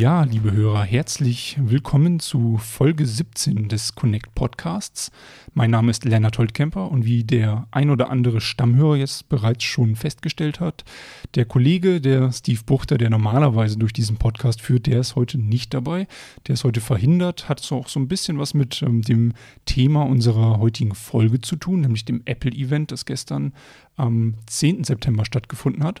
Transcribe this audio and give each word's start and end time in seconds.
Ja, 0.00 0.22
liebe 0.22 0.50
Hörer, 0.52 0.82
herzlich 0.82 1.58
willkommen 1.60 2.20
zu 2.20 2.56
Folge 2.56 3.04
17 3.04 3.68
des 3.68 3.94
Connect 3.94 4.34
Podcasts. 4.34 5.10
Mein 5.52 5.72
Name 5.72 5.90
ist 5.90 6.06
Lennart 6.06 6.38
Holtkemper 6.38 6.90
und 6.90 7.04
wie 7.04 7.22
der 7.22 7.66
ein 7.70 7.90
oder 7.90 8.08
andere 8.08 8.40
Stammhörer 8.40 8.96
jetzt 8.96 9.28
bereits 9.28 9.64
schon 9.64 9.96
festgestellt 9.96 10.58
hat, 10.58 10.84
der 11.34 11.44
Kollege, 11.44 12.00
der 12.00 12.32
Steve 12.32 12.62
Buchter, 12.64 12.96
der 12.96 13.10
normalerweise 13.10 13.76
durch 13.76 13.92
diesen 13.92 14.16
Podcast 14.16 14.62
führt, 14.62 14.86
der 14.86 15.00
ist 15.00 15.16
heute 15.16 15.36
nicht 15.36 15.74
dabei. 15.74 16.06
Der 16.46 16.54
ist 16.54 16.64
heute 16.64 16.80
verhindert, 16.80 17.50
hat 17.50 17.60
so 17.60 17.76
auch 17.76 17.88
so 17.88 18.00
ein 18.00 18.08
bisschen 18.08 18.38
was 18.38 18.54
mit 18.54 18.80
ähm, 18.80 19.02
dem 19.02 19.34
Thema 19.66 20.04
unserer 20.04 20.60
heutigen 20.60 20.94
Folge 20.94 21.42
zu 21.42 21.56
tun, 21.56 21.82
nämlich 21.82 22.06
dem 22.06 22.22
Apple-Event, 22.24 22.90
das 22.90 23.04
gestern 23.04 23.52
am 23.96 24.32
10. 24.46 24.84
September 24.84 25.26
stattgefunden 25.26 25.84
hat. 25.84 26.00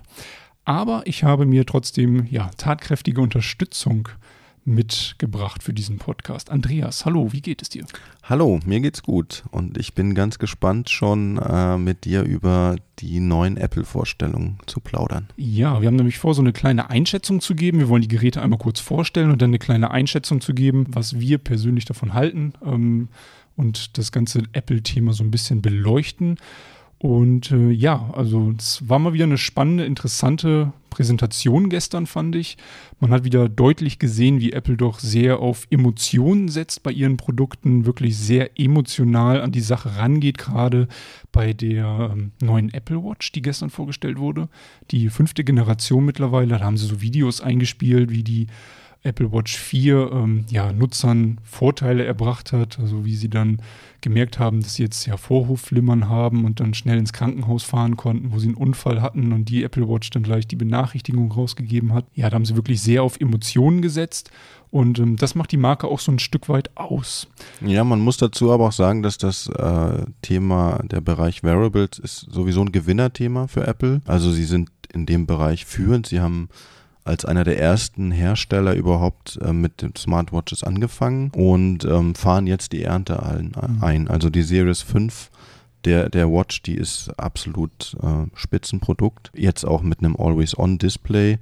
Aber 0.70 1.02
ich 1.04 1.24
habe 1.24 1.46
mir 1.46 1.66
trotzdem 1.66 2.28
ja, 2.30 2.48
tatkräftige 2.56 3.20
Unterstützung 3.20 4.08
mitgebracht 4.64 5.64
für 5.64 5.72
diesen 5.72 5.98
Podcast. 5.98 6.48
Andreas, 6.48 7.04
hallo, 7.04 7.32
wie 7.32 7.40
geht 7.40 7.60
es 7.60 7.70
dir? 7.70 7.84
Hallo, 8.22 8.60
mir 8.64 8.78
geht's 8.78 9.02
gut 9.02 9.42
und 9.50 9.76
ich 9.78 9.94
bin 9.94 10.14
ganz 10.14 10.38
gespannt 10.38 10.88
schon 10.88 11.38
äh, 11.38 11.76
mit 11.76 12.04
dir 12.04 12.22
über 12.22 12.76
die 13.00 13.18
neuen 13.18 13.56
Apple-Vorstellungen 13.56 14.60
zu 14.66 14.78
plaudern. 14.78 15.26
Ja, 15.36 15.80
wir 15.80 15.88
haben 15.88 15.96
nämlich 15.96 16.20
vor, 16.20 16.34
so 16.34 16.40
eine 16.40 16.52
kleine 16.52 16.88
Einschätzung 16.88 17.40
zu 17.40 17.56
geben. 17.56 17.80
Wir 17.80 17.88
wollen 17.88 18.02
die 18.02 18.06
Geräte 18.06 18.40
einmal 18.40 18.60
kurz 18.60 18.78
vorstellen 18.78 19.32
und 19.32 19.42
dann 19.42 19.50
eine 19.50 19.58
kleine 19.58 19.90
Einschätzung 19.90 20.40
zu 20.40 20.54
geben, 20.54 20.86
was 20.90 21.18
wir 21.18 21.38
persönlich 21.38 21.84
davon 21.84 22.14
halten 22.14 22.52
ähm, 22.64 23.08
und 23.56 23.98
das 23.98 24.12
ganze 24.12 24.44
Apple-Thema 24.52 25.14
so 25.14 25.24
ein 25.24 25.32
bisschen 25.32 25.62
beleuchten. 25.62 26.36
Und 27.02 27.50
äh, 27.50 27.70
ja, 27.70 28.10
also 28.12 28.52
es 28.58 28.86
war 28.86 28.98
mal 28.98 29.14
wieder 29.14 29.24
eine 29.24 29.38
spannende, 29.38 29.86
interessante 29.86 30.74
Präsentation 30.90 31.70
gestern, 31.70 32.06
fand 32.06 32.36
ich. 32.36 32.58
Man 32.98 33.10
hat 33.10 33.24
wieder 33.24 33.48
deutlich 33.48 33.98
gesehen, 33.98 34.38
wie 34.40 34.52
Apple 34.52 34.76
doch 34.76 34.98
sehr 34.98 35.38
auf 35.38 35.66
Emotionen 35.70 36.48
setzt 36.48 36.82
bei 36.82 36.92
ihren 36.92 37.16
Produkten, 37.16 37.86
wirklich 37.86 38.18
sehr 38.18 38.60
emotional 38.60 39.40
an 39.40 39.50
die 39.50 39.62
Sache 39.62 39.96
rangeht, 39.96 40.36
gerade 40.36 40.88
bei 41.32 41.54
der 41.54 42.10
ähm, 42.12 42.32
neuen 42.42 42.68
Apple 42.74 43.02
Watch, 43.02 43.32
die 43.32 43.40
gestern 43.40 43.70
vorgestellt 43.70 44.18
wurde. 44.18 44.50
Die 44.90 45.08
fünfte 45.08 45.42
Generation 45.42 46.04
mittlerweile, 46.04 46.58
da 46.58 46.64
haben 46.66 46.76
sie 46.76 46.86
so 46.86 47.00
Videos 47.00 47.40
eingespielt, 47.40 48.10
wie 48.10 48.24
die 48.24 48.46
Apple 49.02 49.32
Watch 49.32 49.56
4 49.56 50.10
ähm, 50.12 50.44
ja, 50.50 50.72
Nutzern 50.72 51.38
Vorteile 51.42 52.04
erbracht 52.04 52.52
hat, 52.52 52.78
also 52.78 53.04
wie 53.04 53.16
sie 53.16 53.30
dann 53.30 53.62
gemerkt 54.02 54.38
haben, 54.38 54.62
dass 54.62 54.74
sie 54.74 54.82
jetzt 54.82 55.06
ja 55.06 55.16
Vorhofflimmern 55.16 56.08
haben 56.08 56.44
und 56.44 56.60
dann 56.60 56.74
schnell 56.74 56.98
ins 56.98 57.12
Krankenhaus 57.12 57.62
fahren 57.62 57.96
konnten, 57.96 58.32
wo 58.32 58.38
sie 58.38 58.48
einen 58.48 58.56
Unfall 58.56 59.00
hatten 59.00 59.32
und 59.32 59.46
die 59.48 59.64
Apple 59.64 59.88
Watch 59.88 60.10
dann 60.10 60.22
gleich 60.22 60.46
die 60.46 60.56
Benachrichtigung 60.56 61.32
rausgegeben 61.32 61.94
hat. 61.94 62.04
Ja, 62.14 62.28
da 62.28 62.34
haben 62.34 62.44
sie 62.44 62.56
wirklich 62.56 62.82
sehr 62.82 63.02
auf 63.02 63.18
Emotionen 63.18 63.80
gesetzt 63.80 64.30
und 64.70 64.98
ähm, 64.98 65.16
das 65.16 65.34
macht 65.34 65.52
die 65.52 65.56
Marke 65.56 65.88
auch 65.88 66.00
so 66.00 66.12
ein 66.12 66.18
Stück 66.18 66.48
weit 66.50 66.76
aus. 66.76 67.26
Ja, 67.60 67.84
man 67.84 68.00
muss 68.00 68.18
dazu 68.18 68.52
aber 68.52 68.68
auch 68.68 68.72
sagen, 68.72 69.02
dass 69.02 69.16
das 69.16 69.48
äh, 69.48 70.04
Thema, 70.20 70.80
der 70.84 71.00
Bereich 71.00 71.42
Wearables 71.42 71.98
ist 71.98 72.26
sowieso 72.30 72.60
ein 72.60 72.72
Gewinnerthema 72.72 73.46
für 73.46 73.66
Apple. 73.66 74.02
Also 74.04 74.30
sie 74.30 74.44
sind 74.44 74.70
in 74.92 75.06
dem 75.06 75.26
Bereich 75.26 75.64
führend. 75.64 76.06
Sie 76.06 76.20
haben 76.20 76.48
als 77.04 77.24
einer 77.24 77.44
der 77.44 77.58
ersten 77.58 78.10
Hersteller 78.10 78.74
überhaupt 78.74 79.38
äh, 79.42 79.52
mit 79.52 79.82
den 79.82 79.96
Smartwatches 79.96 80.64
angefangen 80.64 81.30
und 81.34 81.84
ähm, 81.84 82.14
fahren 82.14 82.46
jetzt 82.46 82.72
die 82.72 82.82
Ernte 82.82 83.22
ein. 83.22 83.52
Mhm. 83.56 83.82
ein. 83.82 84.08
Also 84.08 84.30
die 84.30 84.42
Series 84.42 84.82
5 84.82 85.30
der, 85.84 86.10
der 86.10 86.30
Watch, 86.30 86.62
die 86.62 86.74
ist 86.74 87.08
absolut 87.18 87.96
äh, 88.02 88.26
Spitzenprodukt. 88.34 89.30
Jetzt 89.34 89.64
auch 89.64 89.82
mit 89.82 90.00
einem 90.00 90.16
Always-On-Display. 90.16 91.38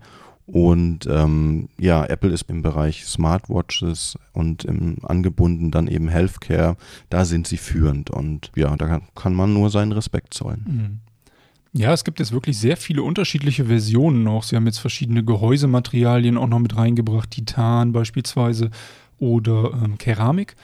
Und 0.47 1.06
ähm, 1.06 1.69
ja, 1.78 2.06
Apple 2.06 2.31
ist 2.31 2.49
im 2.49 2.62
Bereich 2.62 3.04
Smartwatches 3.04 4.16
und 4.33 4.65
im 4.65 4.97
angebunden 5.04 5.71
dann 5.71 5.88
eben 5.88 6.09
Healthcare, 6.09 6.77
da 7.10 7.27
sind 7.27 7.47
sie 7.47 7.59
führend. 7.59 8.09
Und 8.09 8.50
ja, 8.56 8.75
da 8.77 8.87
kann, 8.87 9.03
kann 9.15 9.34
man 9.34 9.53
nur 9.53 9.69
seinen 9.69 9.93
Respekt 9.93 10.33
zollen. 10.33 10.65
Mhm. 10.66 11.08
Ja, 11.73 11.93
es 11.93 12.05
gibt 12.05 12.19
jetzt 12.19 12.33
wirklich 12.33 12.59
sehr 12.59 12.77
viele 12.77 13.03
unterschiedliche 13.03 13.67
Versionen 13.67 14.23
noch. 14.23 14.43
Sie 14.43 14.56
haben 14.56 14.67
jetzt 14.67 14.79
verschiedene 14.79 15.25
Gehäusematerialien 15.25 16.39
auch 16.39 16.47
noch 16.47 16.59
mit 16.59 16.77
reingebracht, 16.77 17.31
Titan 17.31 17.93
beispielsweise 17.93 18.71
oder 19.19 19.73
ähm, 19.84 19.99
Keramik 19.99 20.57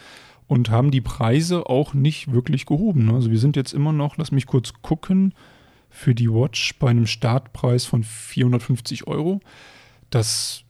und 0.47 0.71
haben 0.71 0.91
die 0.91 1.01
Preise 1.01 1.67
auch 1.69 1.95
nicht 1.95 2.33
wirklich 2.33 2.67
gehoben. 2.67 3.15
Also 3.15 3.31
wir 3.31 3.39
sind 3.39 3.57
jetzt 3.57 3.75
immer 3.75 3.93
noch, 3.93 4.17
lass 4.17 4.33
mich 4.33 4.47
kurz 4.47 4.73
gucken, 4.83 5.35
für 5.91 6.15
die 6.15 6.29
Watch 6.29 6.79
bei 6.79 6.91
einem 6.91 7.07
Startpreis 7.07 7.85
von 7.85 8.03
450 8.03 9.07
Euro. 9.07 9.41
Das 10.11 10.64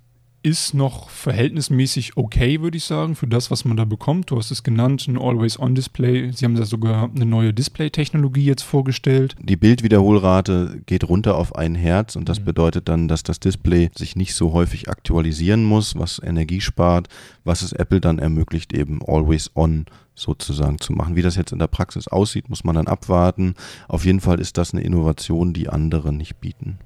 ist 0.45 0.75
noch 0.75 1.09
verhältnismäßig 1.09 2.19
okay, 2.19 2.61
würde 2.61 2.77
ich 2.77 2.85
sagen, 2.85 3.17
für 3.17 3.27
das, 3.27 3.51
was 3.51 3.65
man 3.65 3.79
da 3.79 3.87
bekommt. 3.87 4.31
Du 4.31 4.37
hast 4.37 4.51
es 4.51 4.63
genannt, 4.63 5.09
ein 5.09 5.17
Always-On-Display. 5.17 6.33
Sie 6.33 6.45
haben 6.45 6.55
da 6.55 6.67
sogar 6.67 7.11
eine 7.15 7.25
neue 7.25 7.55
Display-Technologie 7.55 8.45
jetzt 8.45 8.63
vorgestellt. 8.63 9.37
Die 9.41 9.57
Bildwiederholrate 9.57 10.83
geht 10.85 11.09
runter 11.09 11.39
auf 11.39 11.57
ein 11.57 11.75
Herz 11.75 12.15
und 12.15 12.29
das 12.29 12.41
mhm. 12.41 12.45
bedeutet 12.45 12.91
dann, 12.91 13.09
dass 13.09 13.23
das 13.23 13.41
Display 13.41 13.91
sich 13.97 14.17
nicht 14.17 14.35
so 14.35 14.53
häufig 14.53 14.91
aktualisieren 14.91 15.65
muss, 15.65 15.99
was 15.99 16.21
Energie 16.23 16.61
spart, 16.61 17.09
was 17.45 17.63
es 17.63 17.73
Apple 17.73 18.03
dann 18.03 18.19
ermöglicht, 18.19 18.75
eben 18.75 19.01
Always-On 19.03 19.87
sozusagen 20.15 20.79
zu 20.79 20.93
machen. 20.93 21.17
Wie 21.17 21.23
das 21.23 21.37
jetzt 21.37 21.53
in 21.53 21.59
der 21.59 21.69
Praxis 21.69 22.07
aussieht, 22.07 22.51
muss 22.51 22.65
man 22.65 22.75
dann 22.75 22.87
abwarten. 22.87 23.55
Auf 23.89 24.05
jeden 24.05 24.21
Fall 24.21 24.39
ist 24.41 24.59
das 24.59 24.75
eine 24.75 24.83
Innovation, 24.83 25.55
die 25.55 25.71
andere 25.71 26.13
nicht 26.13 26.39
bieten. 26.39 26.79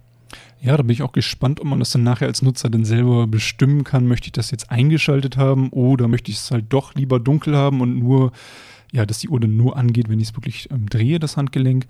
Ja, 0.60 0.76
da 0.76 0.82
bin 0.82 0.92
ich 0.92 1.02
auch 1.02 1.12
gespannt, 1.12 1.60
ob 1.60 1.66
man 1.66 1.78
das 1.78 1.90
dann 1.90 2.02
nachher 2.02 2.26
als 2.26 2.42
Nutzer 2.42 2.68
dann 2.68 2.84
selber 2.84 3.26
bestimmen 3.26 3.84
kann. 3.84 4.06
Möchte 4.06 4.26
ich 4.26 4.32
das 4.32 4.50
jetzt 4.50 4.70
eingeschaltet 4.70 5.36
haben 5.36 5.68
oder 5.70 6.08
möchte 6.08 6.30
ich 6.30 6.38
es 6.38 6.50
halt 6.50 6.66
doch 6.70 6.94
lieber 6.94 7.20
dunkel 7.20 7.56
haben 7.56 7.80
und 7.80 7.98
nur, 7.98 8.32
ja, 8.92 9.06
dass 9.06 9.18
die 9.18 9.28
Uhr 9.28 9.40
dann 9.40 9.56
nur 9.56 9.76
angeht, 9.76 10.08
wenn 10.08 10.20
ich 10.20 10.30
es 10.30 10.36
wirklich 10.36 10.70
ähm, 10.70 10.88
drehe, 10.88 11.18
das 11.18 11.36
Handgelenk. 11.36 11.86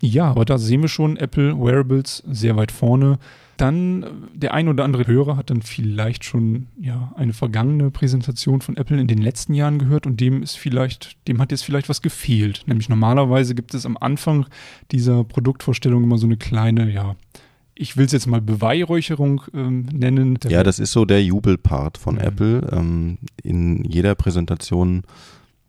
Ja, 0.00 0.26
aber 0.30 0.44
da 0.44 0.58
sehen 0.58 0.82
wir 0.82 0.88
schon 0.88 1.16
Apple 1.16 1.58
Wearables 1.58 2.22
sehr 2.28 2.56
weit 2.56 2.72
vorne. 2.72 3.18
Dann 3.56 4.02
äh, 4.02 4.06
der 4.34 4.54
ein 4.54 4.68
oder 4.68 4.84
andere 4.84 5.06
Hörer 5.06 5.36
hat 5.36 5.50
dann 5.50 5.62
vielleicht 5.62 6.24
schon 6.24 6.68
ja 6.80 7.12
eine 7.16 7.32
vergangene 7.32 7.90
Präsentation 7.90 8.60
von 8.60 8.76
Apple 8.76 9.00
in 9.00 9.08
den 9.08 9.18
letzten 9.18 9.54
Jahren 9.54 9.78
gehört 9.78 10.06
und 10.06 10.20
dem 10.20 10.42
ist 10.42 10.56
vielleicht, 10.56 11.16
dem 11.28 11.40
hat 11.40 11.50
jetzt 11.50 11.64
vielleicht 11.64 11.88
was 11.88 12.00
gefehlt. 12.00 12.62
Nämlich 12.66 12.88
normalerweise 12.88 13.54
gibt 13.54 13.74
es 13.74 13.84
am 13.84 13.96
Anfang 13.96 14.46
dieser 14.92 15.24
Produktvorstellung 15.24 16.04
immer 16.04 16.18
so 16.18 16.26
eine 16.26 16.36
kleine, 16.36 16.90
ja, 16.90 17.16
ich 17.78 17.96
will 17.96 18.06
es 18.06 18.12
jetzt 18.12 18.26
mal 18.26 18.40
Beweihräucherung 18.40 19.42
ähm, 19.54 19.86
nennen. 19.92 20.38
Ja, 20.48 20.62
das 20.62 20.78
ist 20.78 20.92
so 20.92 21.04
der 21.04 21.22
Jubelpart 21.22 21.96
von 21.96 22.16
mhm. 22.16 22.20
Apple. 22.20 22.68
Ähm, 22.72 23.18
in 23.42 23.84
jeder 23.84 24.14
Präsentation 24.14 25.04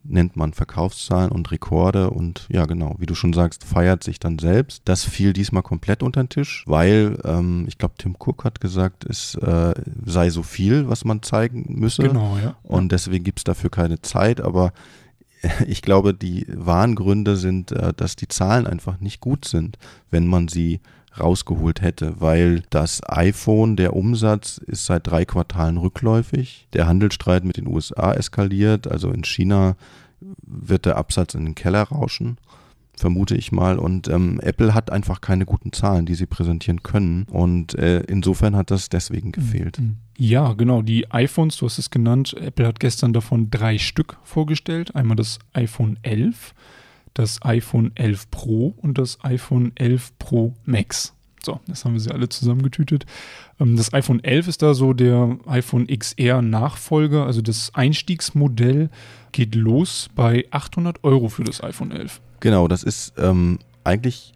nennt 0.03 0.35
man 0.35 0.53
Verkaufszahlen 0.53 1.31
und 1.31 1.51
Rekorde 1.51 2.09
und 2.09 2.47
ja 2.49 2.65
genau, 2.65 2.95
wie 2.99 3.05
du 3.05 3.15
schon 3.15 3.33
sagst, 3.33 3.63
feiert 3.63 4.03
sich 4.03 4.19
dann 4.19 4.39
selbst. 4.39 4.81
Das 4.85 5.03
fiel 5.03 5.33
diesmal 5.33 5.61
komplett 5.61 6.01
unter 6.01 6.23
den 6.23 6.29
Tisch, 6.29 6.63
weil 6.67 7.19
ähm, 7.25 7.65
ich 7.67 7.77
glaube, 7.77 7.95
Tim 7.97 8.15
Cook 8.17 8.43
hat 8.43 8.61
gesagt, 8.61 9.05
es 9.05 9.35
äh, 9.35 9.73
sei 10.05 10.29
so 10.29 10.41
viel, 10.41 10.89
was 10.89 11.05
man 11.05 11.21
zeigen 11.21 11.65
müsse. 11.67 12.03
Genau, 12.03 12.37
ja. 12.41 12.55
Und 12.63 12.91
deswegen 12.91 13.23
gibt 13.23 13.39
es 13.39 13.43
dafür 13.43 13.69
keine 13.69 14.01
Zeit, 14.01 14.41
aber 14.41 14.73
ich 15.67 15.81
glaube, 15.81 16.13
die 16.13 16.47
wahren 16.49 16.95
Gründe 16.95 17.35
sind, 17.35 17.71
äh, 17.71 17.93
dass 17.93 18.15
die 18.15 18.27
Zahlen 18.27 18.67
einfach 18.67 18.99
nicht 18.99 19.19
gut 19.19 19.45
sind, 19.45 19.77
wenn 20.09 20.27
man 20.27 20.47
sie 20.47 20.79
rausgeholt 21.17 21.81
hätte, 21.81 22.19
weil 22.19 22.63
das 22.69 23.01
iPhone, 23.07 23.75
der 23.75 23.95
Umsatz 23.95 24.57
ist 24.57 24.85
seit 24.85 25.07
drei 25.07 25.25
Quartalen 25.25 25.77
rückläufig. 25.77 26.67
Der 26.73 26.87
Handelsstreit 26.87 27.43
mit 27.43 27.57
den 27.57 27.67
USA 27.67 28.13
eskaliert, 28.13 28.87
also 28.87 29.11
in 29.11 29.23
China 29.23 29.75
wird 30.41 30.85
der 30.85 30.97
Absatz 30.97 31.33
in 31.33 31.45
den 31.45 31.55
Keller 31.55 31.83
rauschen 31.83 32.37
vermute 32.99 33.35
ich 33.35 33.51
mal. 33.51 33.79
Und 33.79 34.07
ähm, 34.07 34.39
Apple 34.41 34.73
hat 34.73 34.91
einfach 34.91 35.21
keine 35.21 35.45
guten 35.45 35.71
Zahlen, 35.71 36.05
die 36.05 36.15
sie 36.15 36.25
präsentieren 36.25 36.83
können. 36.83 37.25
Und 37.31 37.73
äh, 37.75 38.01
insofern 38.01 38.55
hat 38.55 38.69
das 38.71 38.89
deswegen 38.89 39.31
gefehlt. 39.31 39.79
Mhm. 39.79 39.97
Ja, 40.17 40.53
genau. 40.53 40.81
Die 40.81 41.09
iPhones, 41.11 41.57
du 41.57 41.65
hast 41.65 41.79
es 41.79 41.89
genannt. 41.89 42.35
Apple 42.39 42.67
hat 42.67 42.79
gestern 42.79 43.13
davon 43.13 43.49
drei 43.49 43.77
Stück 43.77 44.17
vorgestellt. 44.23 44.95
Einmal 44.95 45.15
das 45.15 45.39
iPhone 45.53 45.97
11, 46.03 46.53
das 47.13 47.41
iPhone 47.43 47.91
11 47.95 48.29
Pro 48.31 48.73
und 48.77 48.97
das 48.97 49.23
iPhone 49.23 49.71
11 49.75 50.17
Pro 50.19 50.53
Max. 50.65 51.13
So, 51.41 51.59
das 51.67 51.85
haben 51.85 51.93
wir 51.93 51.99
sie 51.99 52.11
alle 52.11 52.29
zusammengetütet. 52.29 53.05
Ähm, 53.59 53.77
das 53.77 53.93
iPhone 53.93 54.23
11 54.23 54.47
ist 54.47 54.61
da 54.61 54.73
so 54.73 54.93
der 54.93 55.37
iPhone 55.47 55.87
XR 55.87 56.41
Nachfolger, 56.41 57.25
also 57.25 57.41
das 57.41 57.71
Einstiegsmodell 57.73 58.89
geht 59.31 59.55
los 59.55 60.09
bei 60.15 60.45
800 60.51 61.03
Euro 61.03 61.29
für 61.29 61.43
das 61.43 61.63
iPhone 61.63 61.91
11. 61.91 62.19
Genau, 62.39 62.67
das 62.67 62.83
ist 62.83 63.13
ähm, 63.17 63.59
eigentlich 63.83 64.33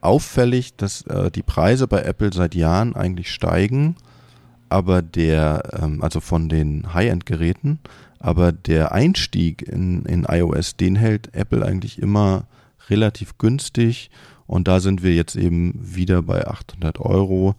auffällig, 0.00 0.76
dass 0.76 1.02
äh, 1.02 1.30
die 1.30 1.42
Preise 1.42 1.86
bei 1.86 2.02
Apple 2.02 2.32
seit 2.32 2.54
Jahren 2.54 2.96
eigentlich 2.96 3.32
steigen, 3.32 3.96
aber 4.68 5.02
der, 5.02 5.62
ähm, 5.80 6.02
also 6.02 6.20
von 6.20 6.48
den 6.48 6.92
High-End-Geräten, 6.94 7.78
aber 8.22 8.52
der 8.52 8.92
Einstieg 8.92 9.62
in, 9.62 10.04
in 10.04 10.24
iOS, 10.24 10.76
den 10.76 10.96
hält 10.96 11.34
Apple 11.34 11.66
eigentlich 11.66 12.00
immer 12.00 12.44
relativ 12.88 13.36
günstig 13.38 14.10
und 14.46 14.68
da 14.68 14.80
sind 14.80 15.02
wir 15.02 15.14
jetzt 15.14 15.34
eben 15.34 15.74
wieder 15.80 16.22
bei 16.22 16.46
800 16.46 17.00
Euro. 17.00 17.56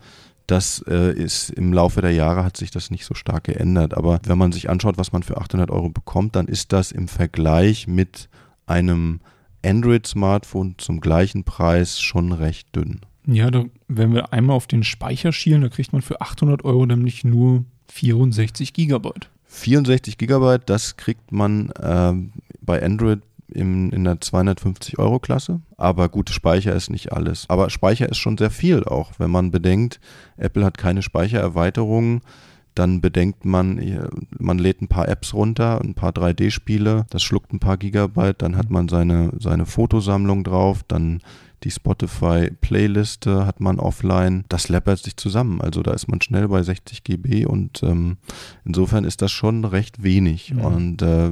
Das 0.47 0.83
äh, 0.87 1.13
ist 1.13 1.49
im 1.49 1.73
Laufe 1.73 2.01
der 2.01 2.11
Jahre 2.11 2.43
hat 2.43 2.55
sich 2.55 2.71
das 2.71 2.91
nicht 2.91 3.05
so 3.05 3.13
stark 3.13 3.45
geändert. 3.45 3.95
Aber 3.95 4.19
wenn 4.25 4.37
man 4.37 4.51
sich 4.51 4.69
anschaut, 4.69 4.97
was 4.97 5.11
man 5.11 5.23
für 5.23 5.37
800 5.37 5.71
Euro 5.71 5.89
bekommt, 5.89 6.35
dann 6.35 6.47
ist 6.47 6.73
das 6.73 6.91
im 6.91 7.07
Vergleich 7.07 7.87
mit 7.87 8.29
einem 8.65 9.21
Android-Smartphone 9.65 10.75
zum 10.77 11.01
gleichen 11.01 11.43
Preis 11.43 11.99
schon 11.99 12.31
recht 12.31 12.75
dünn. 12.75 13.01
Ja, 13.25 13.49
da, 13.51 13.65
wenn 13.87 14.13
wir 14.13 14.33
einmal 14.33 14.55
auf 14.55 14.67
den 14.67 14.83
Speicher 14.83 15.31
schielen, 15.31 15.61
da 15.61 15.69
kriegt 15.69 15.93
man 15.93 16.01
für 16.01 16.21
800 16.21 16.65
Euro 16.65 16.85
nämlich 16.85 17.23
nur 17.23 17.63
64 17.87 18.73
Gigabyte. 18.73 19.29
64 19.53 20.17
Gigabyte, 20.17 20.63
das 20.65 20.97
kriegt 20.97 21.31
man 21.31 21.69
äh, 21.71 22.13
bei 22.61 22.83
Android 22.83 23.21
in, 23.47 23.91
in 23.91 24.03
der 24.03 24.15
250-Euro-Klasse. 24.15 25.61
Aber 25.77 26.09
gut, 26.09 26.31
Speicher 26.31 26.73
ist 26.73 26.89
nicht 26.89 27.13
alles. 27.13 27.45
Aber 27.49 27.69
Speicher 27.69 28.09
ist 28.09 28.17
schon 28.17 28.37
sehr 28.37 28.49
viel 28.49 28.83
auch, 28.83 29.11
wenn 29.19 29.29
man 29.29 29.51
bedenkt, 29.51 29.99
Apple 30.37 30.65
hat 30.65 30.77
keine 30.77 31.01
Speichererweiterungen. 31.01 32.21
Dann 32.75 33.01
bedenkt 33.01 33.45
man, 33.45 33.79
man 34.39 34.57
lädt 34.57 34.81
ein 34.81 34.87
paar 34.87 35.07
Apps 35.07 35.35
runter, 35.35 35.79
ein 35.79 35.93
paar 35.93 36.09
3D-Spiele, 36.09 37.05
das 37.11 37.21
schluckt 37.21 37.53
ein 37.53 37.59
paar 37.59 37.77
Gigabyte, 37.77 38.41
dann 38.41 38.57
hat 38.57 38.71
man 38.71 38.89
seine, 38.89 39.31
seine 39.37 39.67
Fotosammlung 39.67 40.43
drauf, 40.43 40.81
dann 40.87 41.21
die 41.63 41.71
Spotify-Playliste 41.71 43.45
hat 43.45 43.59
man 43.59 43.79
offline. 43.79 44.45
Das 44.49 44.69
läppert 44.69 44.99
sich 44.99 45.17
zusammen. 45.17 45.61
Also 45.61 45.81
da 45.81 45.91
ist 45.91 46.07
man 46.07 46.21
schnell 46.21 46.47
bei 46.47 46.61
60 46.61 47.03
GB 47.03 47.45
und 47.45 47.83
ähm, 47.83 48.17
insofern 48.65 49.03
ist 49.05 49.21
das 49.21 49.31
schon 49.31 49.65
recht 49.65 50.03
wenig. 50.03 50.53
Mhm. 50.53 50.61
Und 50.61 51.01
äh, 51.01 51.31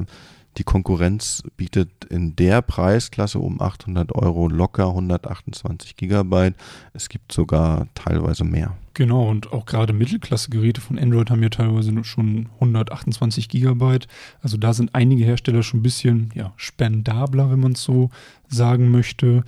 die 0.57 0.63
Konkurrenz 0.63 1.43
bietet 1.55 2.05
in 2.05 2.35
der 2.35 2.61
Preisklasse 2.61 3.39
um 3.39 3.61
800 3.61 4.13
Euro 4.13 4.49
locker 4.49 4.87
128 4.87 5.95
Gigabyte. 5.95 6.55
Es 6.93 7.07
gibt 7.07 7.31
sogar 7.31 7.87
teilweise 7.95 8.43
mehr. 8.43 8.75
Genau, 8.93 9.29
und 9.29 9.53
auch 9.53 9.65
gerade 9.65 9.93
Mittelklasse-Geräte 9.93 10.81
von 10.81 10.99
Android 10.99 11.29
haben 11.29 11.41
ja 11.41 11.47
teilweise 11.47 12.03
schon 12.03 12.49
128 12.55 13.47
Gigabyte. 13.47 14.07
Also 14.41 14.57
da 14.57 14.73
sind 14.73 14.93
einige 14.93 15.23
Hersteller 15.23 15.63
schon 15.63 15.79
ein 15.79 15.83
bisschen 15.83 16.31
ja, 16.35 16.51
spendabler, 16.57 17.49
wenn 17.49 17.61
man 17.61 17.71
es 17.71 17.83
so 17.83 18.09
sagen 18.49 18.91
möchte. 18.91 19.45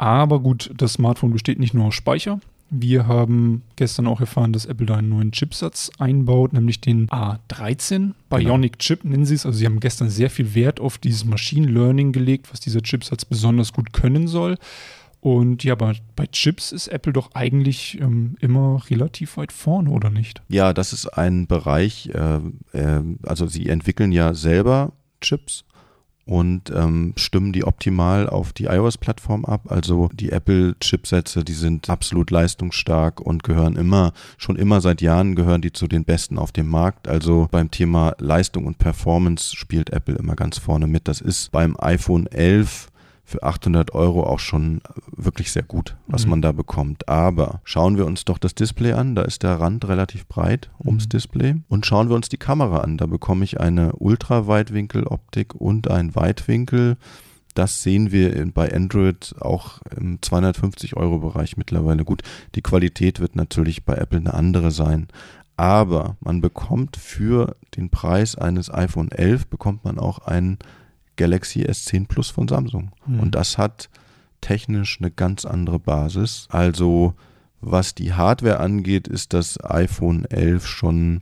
Aber 0.00 0.40
gut, 0.40 0.70
das 0.74 0.94
Smartphone 0.94 1.30
besteht 1.30 1.58
nicht 1.58 1.74
nur 1.74 1.86
aus 1.86 1.94
Speicher, 1.94 2.40
wir 2.70 3.08
haben 3.08 3.62
gestern 3.74 4.06
auch 4.06 4.20
erfahren, 4.20 4.52
dass 4.52 4.64
Apple 4.64 4.86
da 4.86 4.96
einen 4.96 5.08
neuen 5.08 5.32
Chipsatz 5.32 5.90
einbaut, 5.98 6.52
nämlich 6.52 6.80
den 6.80 7.08
A13 7.08 8.12
Bionic 8.30 8.72
genau. 8.72 8.78
Chip 8.78 9.04
nennen 9.04 9.26
sie 9.26 9.34
es. 9.34 9.44
Also 9.44 9.58
sie 9.58 9.66
haben 9.66 9.80
gestern 9.80 10.08
sehr 10.08 10.30
viel 10.30 10.54
Wert 10.54 10.78
auf 10.78 10.96
dieses 10.96 11.24
Machine 11.24 11.66
Learning 11.66 12.12
gelegt, 12.12 12.52
was 12.52 12.60
dieser 12.60 12.80
Chipsatz 12.80 13.24
besonders 13.24 13.72
gut 13.72 13.92
können 13.92 14.28
soll. 14.28 14.56
Und 15.20 15.64
ja, 15.64 15.74
bei, 15.74 15.94
bei 16.14 16.26
Chips 16.28 16.70
ist 16.70 16.88
Apple 16.88 17.12
doch 17.12 17.34
eigentlich 17.34 18.00
ähm, 18.00 18.36
immer 18.40 18.80
relativ 18.88 19.36
weit 19.36 19.52
vorne, 19.52 19.90
oder 19.90 20.08
nicht? 20.08 20.40
Ja, 20.48 20.72
das 20.72 20.92
ist 20.92 21.08
ein 21.08 21.46
Bereich, 21.48 22.08
äh, 22.14 22.38
äh, 22.72 23.02
also 23.24 23.46
sie 23.48 23.68
entwickeln 23.68 24.12
ja 24.12 24.32
selber 24.32 24.92
Chips 25.20 25.64
und 26.30 26.70
ähm, 26.70 27.12
stimmen 27.16 27.52
die 27.52 27.64
optimal 27.64 28.28
auf 28.28 28.52
die 28.52 28.66
iOS-Plattform 28.66 29.44
ab. 29.44 29.62
Also 29.68 30.08
die 30.12 30.30
Apple-Chipsätze, 30.30 31.42
die 31.42 31.54
sind 31.54 31.90
absolut 31.90 32.30
leistungsstark 32.30 33.20
und 33.20 33.42
gehören 33.42 33.74
immer, 33.74 34.12
schon 34.38 34.54
immer 34.54 34.80
seit 34.80 35.02
Jahren 35.02 35.34
gehören 35.34 35.60
die 35.60 35.72
zu 35.72 35.88
den 35.88 36.04
besten 36.04 36.38
auf 36.38 36.52
dem 36.52 36.68
Markt. 36.68 37.08
Also 37.08 37.48
beim 37.50 37.72
Thema 37.72 38.14
Leistung 38.18 38.66
und 38.66 38.78
Performance 38.78 39.56
spielt 39.56 39.90
Apple 39.90 40.14
immer 40.14 40.36
ganz 40.36 40.58
vorne 40.58 40.86
mit. 40.86 41.08
Das 41.08 41.20
ist 41.20 41.50
beim 41.50 41.76
iPhone 41.80 42.28
11 42.28 42.89
für 43.30 43.44
800 43.44 43.94
Euro 43.94 44.24
auch 44.24 44.40
schon 44.40 44.80
wirklich 45.16 45.52
sehr 45.52 45.62
gut, 45.62 45.96
was 46.08 46.24
mhm. 46.24 46.30
man 46.30 46.42
da 46.42 46.52
bekommt. 46.52 47.08
Aber 47.08 47.60
schauen 47.64 47.96
wir 47.96 48.04
uns 48.04 48.24
doch 48.24 48.38
das 48.38 48.54
Display 48.54 48.92
an. 48.92 49.14
Da 49.14 49.22
ist 49.22 49.44
der 49.44 49.60
Rand 49.60 49.86
relativ 49.86 50.26
breit 50.26 50.70
ums 50.84 51.04
mhm. 51.04 51.10
Display. 51.10 51.54
Und 51.68 51.86
schauen 51.86 52.08
wir 52.08 52.16
uns 52.16 52.28
die 52.28 52.38
Kamera 52.38 52.78
an. 52.78 52.98
Da 52.98 53.06
bekomme 53.06 53.44
ich 53.44 53.60
eine 53.60 53.92
Ultraweitwinkel-Optik 53.92 55.54
und 55.54 55.88
ein 55.88 56.14
Weitwinkel. 56.16 56.96
Das 57.54 57.82
sehen 57.82 58.10
wir 58.10 58.50
bei 58.52 58.72
Android 58.72 59.34
auch 59.40 59.80
im 59.96 60.18
250-Euro-Bereich 60.18 61.56
mittlerweile 61.56 62.04
gut. 62.04 62.22
Die 62.56 62.62
Qualität 62.62 63.20
wird 63.20 63.36
natürlich 63.36 63.84
bei 63.84 63.94
Apple 63.94 64.18
eine 64.18 64.34
andere 64.34 64.72
sein. 64.72 65.06
Aber 65.56 66.16
man 66.20 66.40
bekommt 66.40 66.96
für 66.96 67.54
den 67.76 67.90
Preis 67.90 68.34
eines 68.34 68.72
iPhone 68.72 69.12
11 69.12 69.46
bekommt 69.48 69.84
man 69.84 69.98
auch 69.98 70.18
einen 70.20 70.58
Galaxy 71.20 71.64
S10 71.64 72.08
Plus 72.08 72.30
von 72.30 72.48
Samsung. 72.48 72.92
Mhm. 73.06 73.20
Und 73.20 73.34
das 73.34 73.58
hat 73.58 73.90
technisch 74.40 74.98
eine 75.00 75.10
ganz 75.10 75.44
andere 75.44 75.78
Basis. 75.78 76.48
Also 76.50 77.14
was 77.60 77.94
die 77.94 78.14
Hardware 78.14 78.58
angeht, 78.58 79.06
ist 79.06 79.34
das 79.34 79.62
iPhone 79.62 80.24
11 80.24 80.66
schon 80.66 81.20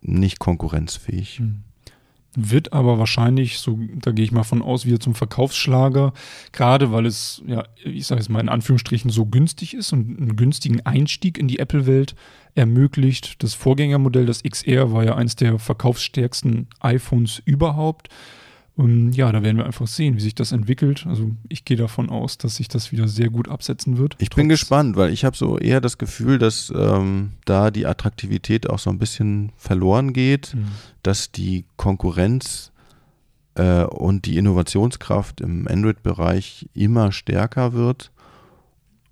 nicht 0.00 0.38
konkurrenzfähig. 0.38 1.40
Mhm. 1.40 1.64
Wird 2.38 2.72
aber 2.72 2.98
wahrscheinlich, 2.98 3.58
so 3.58 3.78
da 3.94 4.10
gehe 4.10 4.24
ich 4.24 4.32
mal 4.32 4.42
von 4.42 4.62
aus, 4.62 4.84
wieder 4.84 5.00
zum 5.00 5.14
Verkaufsschlager, 5.14 6.12
gerade 6.52 6.92
weil 6.92 7.06
es, 7.06 7.42
ja, 7.46 7.64
ich 7.82 8.06
sage 8.06 8.20
es 8.20 8.28
mal 8.28 8.40
in 8.40 8.50
Anführungsstrichen, 8.50 9.10
so 9.10 9.24
günstig 9.26 9.72
ist 9.74 9.92
und 9.92 10.18
einen 10.18 10.36
günstigen 10.36 10.84
Einstieg 10.84 11.38
in 11.38 11.48
die 11.48 11.58
Apple-Welt 11.58 12.14
ermöglicht. 12.54 13.42
Das 13.42 13.54
Vorgängermodell, 13.54 14.26
das 14.26 14.42
XR, 14.42 14.92
war 14.92 15.04
ja 15.04 15.14
eins 15.14 15.36
der 15.36 15.58
verkaufsstärksten 15.58 16.68
iPhones 16.80 17.40
überhaupt. 17.44 18.08
Und 18.76 19.12
ja, 19.14 19.32
da 19.32 19.42
werden 19.42 19.56
wir 19.56 19.64
einfach 19.64 19.86
sehen, 19.86 20.16
wie 20.16 20.20
sich 20.20 20.34
das 20.34 20.52
entwickelt. 20.52 21.06
Also 21.08 21.30
ich 21.48 21.64
gehe 21.64 21.78
davon 21.78 22.10
aus, 22.10 22.36
dass 22.36 22.56
sich 22.56 22.68
das 22.68 22.92
wieder 22.92 23.08
sehr 23.08 23.30
gut 23.30 23.48
absetzen 23.48 23.96
wird. 23.96 24.16
Ich 24.18 24.28
bin 24.28 24.50
gespannt, 24.50 24.96
weil 24.96 25.12
ich 25.14 25.24
habe 25.24 25.34
so 25.34 25.58
eher 25.58 25.80
das 25.80 25.96
Gefühl, 25.96 26.38
dass 26.38 26.70
ähm, 26.76 27.32
da 27.46 27.70
die 27.70 27.86
Attraktivität 27.86 28.68
auch 28.68 28.78
so 28.78 28.90
ein 28.90 28.98
bisschen 28.98 29.50
verloren 29.56 30.12
geht, 30.12 30.54
mhm. 30.54 30.66
dass 31.02 31.32
die 31.32 31.64
Konkurrenz 31.78 32.70
äh, 33.54 33.84
und 33.84 34.26
die 34.26 34.36
Innovationskraft 34.36 35.40
im 35.40 35.66
Android-Bereich 35.66 36.68
immer 36.74 37.12
stärker 37.12 37.72
wird 37.72 38.10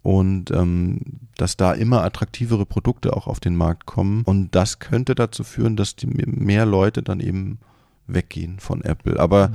und 0.02 0.50
ähm, 0.50 1.00
dass 1.38 1.56
da 1.56 1.72
immer 1.72 2.04
attraktivere 2.04 2.66
Produkte 2.66 3.16
auch 3.16 3.26
auf 3.26 3.40
den 3.40 3.56
Markt 3.56 3.86
kommen. 3.86 4.24
Und 4.26 4.54
das 4.54 4.78
könnte 4.78 5.14
dazu 5.14 5.42
führen, 5.42 5.74
dass 5.74 5.96
die 5.96 6.06
mehr 6.06 6.66
Leute 6.66 7.02
dann 7.02 7.20
eben 7.20 7.60
weggehen 8.06 8.58
von 8.58 8.82
Apple. 8.82 9.18
Aber 9.18 9.48
mhm. 9.48 9.54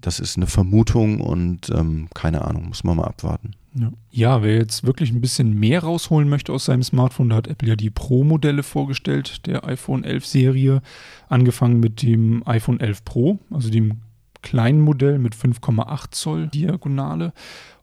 das 0.00 0.20
ist 0.20 0.36
eine 0.36 0.46
Vermutung 0.46 1.20
und 1.20 1.70
ähm, 1.70 2.08
keine 2.14 2.42
Ahnung, 2.46 2.68
muss 2.68 2.84
man 2.84 2.96
mal 2.96 3.04
abwarten. 3.04 3.52
Ja. 3.74 3.92
ja. 4.10 4.42
wer 4.42 4.56
jetzt 4.56 4.84
wirklich 4.84 5.12
ein 5.12 5.20
bisschen 5.20 5.54
mehr 5.54 5.82
rausholen 5.82 6.28
möchte 6.28 6.52
aus 6.52 6.66
seinem 6.66 6.82
Smartphone, 6.82 7.30
da 7.30 7.36
hat 7.36 7.48
Apple 7.48 7.68
ja 7.68 7.76
die 7.76 7.90
Pro-Modelle 7.90 8.62
vorgestellt, 8.62 9.46
der 9.46 9.66
iPhone 9.66 10.04
11 10.04 10.26
Serie, 10.26 10.82
angefangen 11.28 11.80
mit 11.80 12.02
dem 12.02 12.46
iPhone 12.46 12.80
11 12.80 13.04
Pro, 13.04 13.38
also 13.50 13.70
dem 13.70 14.00
kleinen 14.42 14.80
Modell 14.80 15.18
mit 15.18 15.34
5,8 15.34 16.10
Zoll 16.10 16.48
Diagonale. 16.48 17.32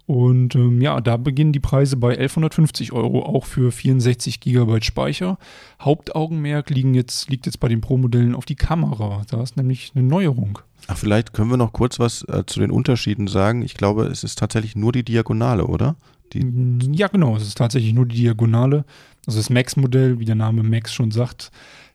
Und 0.09 0.55
ähm, 0.55 0.81
ja, 0.81 1.01
da 1.01 1.17
beginnen 1.17 1.53
die 1.53 1.59
Preise 1.59 1.95
bei 1.95 2.17
1150 2.17 2.93
Euro, 2.93 3.23
auch 3.23 3.45
für 3.45 3.71
64 3.71 4.39
GB 4.39 4.81
Speicher. 4.81 5.37
Hauptaugenmerk 5.79 6.71
liegen 6.71 6.95
jetzt, 6.95 7.29
liegt 7.29 7.45
jetzt 7.45 7.59
bei 7.59 7.67
den 7.67 7.79
Pro-Modellen 7.79 8.33
auf 8.33 8.45
die 8.45 8.55
Kamera. 8.55 9.21
Da 9.29 9.43
ist 9.43 9.55
nämlich 9.55 9.91
eine 9.93 10.03
Neuerung. 10.03 10.57
Ach, 10.87 10.97
vielleicht 10.97 11.33
können 11.33 11.51
wir 11.51 11.57
noch 11.57 11.73
kurz 11.73 11.99
was 11.99 12.23
äh, 12.23 12.43
zu 12.47 12.59
den 12.59 12.71
Unterschieden 12.71 13.27
sagen. 13.27 13.61
Ich 13.61 13.75
glaube, 13.75 14.05
es 14.05 14.23
ist 14.23 14.39
tatsächlich 14.39 14.75
nur 14.75 14.93
die 14.93 15.03
Diagonale, 15.03 15.67
oder? 15.67 15.95
Die 16.33 16.79
ja, 16.91 17.07
genau, 17.07 17.35
es 17.35 17.43
ist 17.43 17.59
tatsächlich 17.59 17.93
nur 17.93 18.07
die 18.07 18.15
Diagonale. 18.15 18.85
Also 19.27 19.37
das 19.37 19.51
Max-Modell, 19.51 20.17
wie 20.17 20.25
der 20.25 20.33
Name 20.33 20.63
Max 20.63 20.91
schon 20.91 21.11
sagt, 21.11 21.51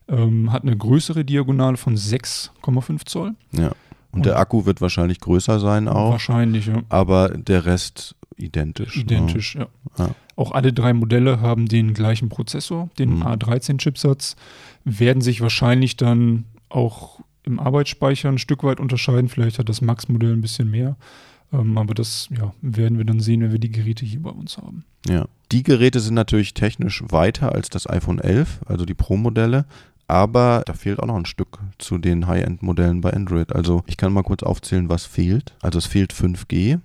ähm, 0.07 0.53
hat 0.53 0.63
eine 0.63 0.77
größere 0.77 1.25
Diagonale 1.25 1.75
von 1.75 1.97
6,5 1.97 3.05
Zoll. 3.07 3.35
Ja. 3.51 3.73
Und 4.15 4.25
der 4.25 4.37
Akku 4.39 4.65
wird 4.65 4.81
wahrscheinlich 4.81 5.19
größer 5.19 5.59
sein 5.59 5.87
auch. 5.87 6.11
Wahrscheinlich, 6.11 6.67
ja. 6.67 6.81
Aber 6.89 7.29
der 7.29 7.65
Rest 7.65 8.15
identisch. 8.37 8.95
Ne? 8.95 9.01
Identisch, 9.01 9.55
ne? 9.55 9.67
ja. 9.97 10.05
ja. 10.05 10.15
Auch 10.35 10.51
alle 10.51 10.73
drei 10.73 10.93
Modelle 10.93 11.39
haben 11.39 11.67
den 11.67 11.93
gleichen 11.93 12.29
Prozessor, 12.29 12.89
den 12.99 13.17
mhm. 13.17 13.23
A13-Chipsatz, 13.23 14.35
werden 14.83 15.21
sich 15.21 15.41
wahrscheinlich 15.41 15.95
dann 15.95 16.45
auch 16.69 17.19
im 17.43 17.59
Arbeitsspeicher 17.59 18.29
ein 18.29 18.37
Stück 18.37 18.63
weit 18.63 18.79
unterscheiden. 18.79 19.29
Vielleicht 19.29 19.59
hat 19.59 19.69
das 19.69 19.81
Max-Modell 19.81 20.33
ein 20.33 20.41
bisschen 20.41 20.69
mehr. 20.69 20.97
Ähm, 21.53 21.77
aber 21.77 21.93
das 21.93 22.27
ja, 22.31 22.53
werden 22.61 22.97
wir 22.97 23.05
dann 23.05 23.19
sehen, 23.19 23.41
wenn 23.41 23.51
wir 23.51 23.59
die 23.59 23.71
Geräte 23.71 24.05
hier 24.05 24.21
bei 24.21 24.31
uns 24.31 24.57
haben. 24.57 24.83
Ja. 25.07 25.25
Die 25.51 25.63
Geräte 25.63 25.99
sind 25.99 26.15
natürlich 26.15 26.53
technisch 26.53 27.03
weiter 27.07 27.53
als 27.53 27.69
das 27.69 27.87
iPhone 27.87 28.19
11, 28.19 28.61
also 28.65 28.85
die 28.85 28.95
Pro-Modelle. 28.95 29.65
Aber 30.07 30.63
da 30.65 30.73
fehlt 30.73 30.99
auch 30.99 31.07
noch 31.07 31.15
ein 31.15 31.25
Stück 31.25 31.59
zu 31.79 31.97
den 31.97 32.27
High-End-Modellen 32.27 33.01
bei 33.01 33.11
Android. 33.11 33.53
Also 33.55 33.83
ich 33.87 33.97
kann 33.97 34.13
mal 34.13 34.23
kurz 34.23 34.43
aufzählen, 34.43 34.89
was 34.89 35.05
fehlt. 35.05 35.55
Also 35.61 35.79
es 35.79 35.85
fehlt 35.85 36.13
5G 36.13 36.75
mhm. 36.75 36.81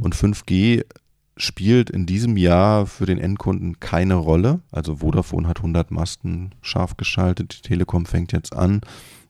und 0.00 0.14
5G 0.14 0.84
spielt 1.36 1.90
in 1.90 2.06
diesem 2.06 2.36
Jahr 2.36 2.86
für 2.86 3.06
den 3.06 3.18
Endkunden 3.18 3.80
keine 3.80 4.14
Rolle. 4.14 4.60
Also 4.70 4.96
Vodafone 4.96 5.48
hat 5.48 5.58
100 5.58 5.90
Masten 5.90 6.54
scharf 6.62 6.96
geschaltet, 6.96 7.58
die 7.58 7.68
Telekom 7.68 8.06
fängt 8.06 8.32
jetzt 8.32 8.54
an. 8.54 8.80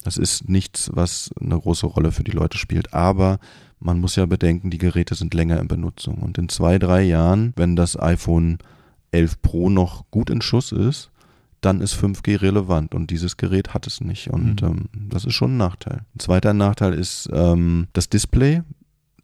Das 0.04 0.18
ist 0.18 0.48
nichts, 0.48 0.90
was 0.92 1.30
eine 1.40 1.58
große 1.58 1.86
Rolle 1.86 2.12
für 2.12 2.24
die 2.24 2.30
Leute 2.30 2.58
spielt. 2.58 2.92
Aber 2.92 3.38
man 3.80 4.00
muss 4.00 4.16
ja 4.16 4.26
bedenken, 4.26 4.70
die 4.70 4.78
Geräte 4.78 5.14
sind 5.14 5.34
länger 5.34 5.58
in 5.58 5.68
Benutzung. 5.68 6.16
Und 6.18 6.36
in 6.36 6.48
zwei, 6.50 6.78
drei 6.78 7.02
Jahren, 7.02 7.54
wenn 7.56 7.74
das 7.74 7.98
iPhone 7.98 8.58
11 9.12 9.40
Pro 9.40 9.70
noch 9.70 10.04
gut 10.10 10.28
in 10.28 10.42
Schuss 10.42 10.72
ist, 10.72 11.10
dann 11.64 11.80
ist 11.80 11.94
5G 11.94 12.42
relevant 12.42 12.94
und 12.94 13.11
dieses 13.11 13.37
Gerät 13.37 13.75
hat 13.75 13.87
es 13.87 14.00
nicht 14.00 14.28
und 14.28 14.62
mhm. 14.62 14.68
ähm, 14.68 15.09
das 15.11 15.25
ist 15.25 15.35
schon 15.35 15.54
ein 15.54 15.56
Nachteil. 15.56 16.02
Ein 16.14 16.18
zweiter 16.18 16.52
Nachteil 16.52 16.94
ist 16.94 17.28
ähm, 17.33 17.88
das 17.92 18.09
Display. 18.09 18.62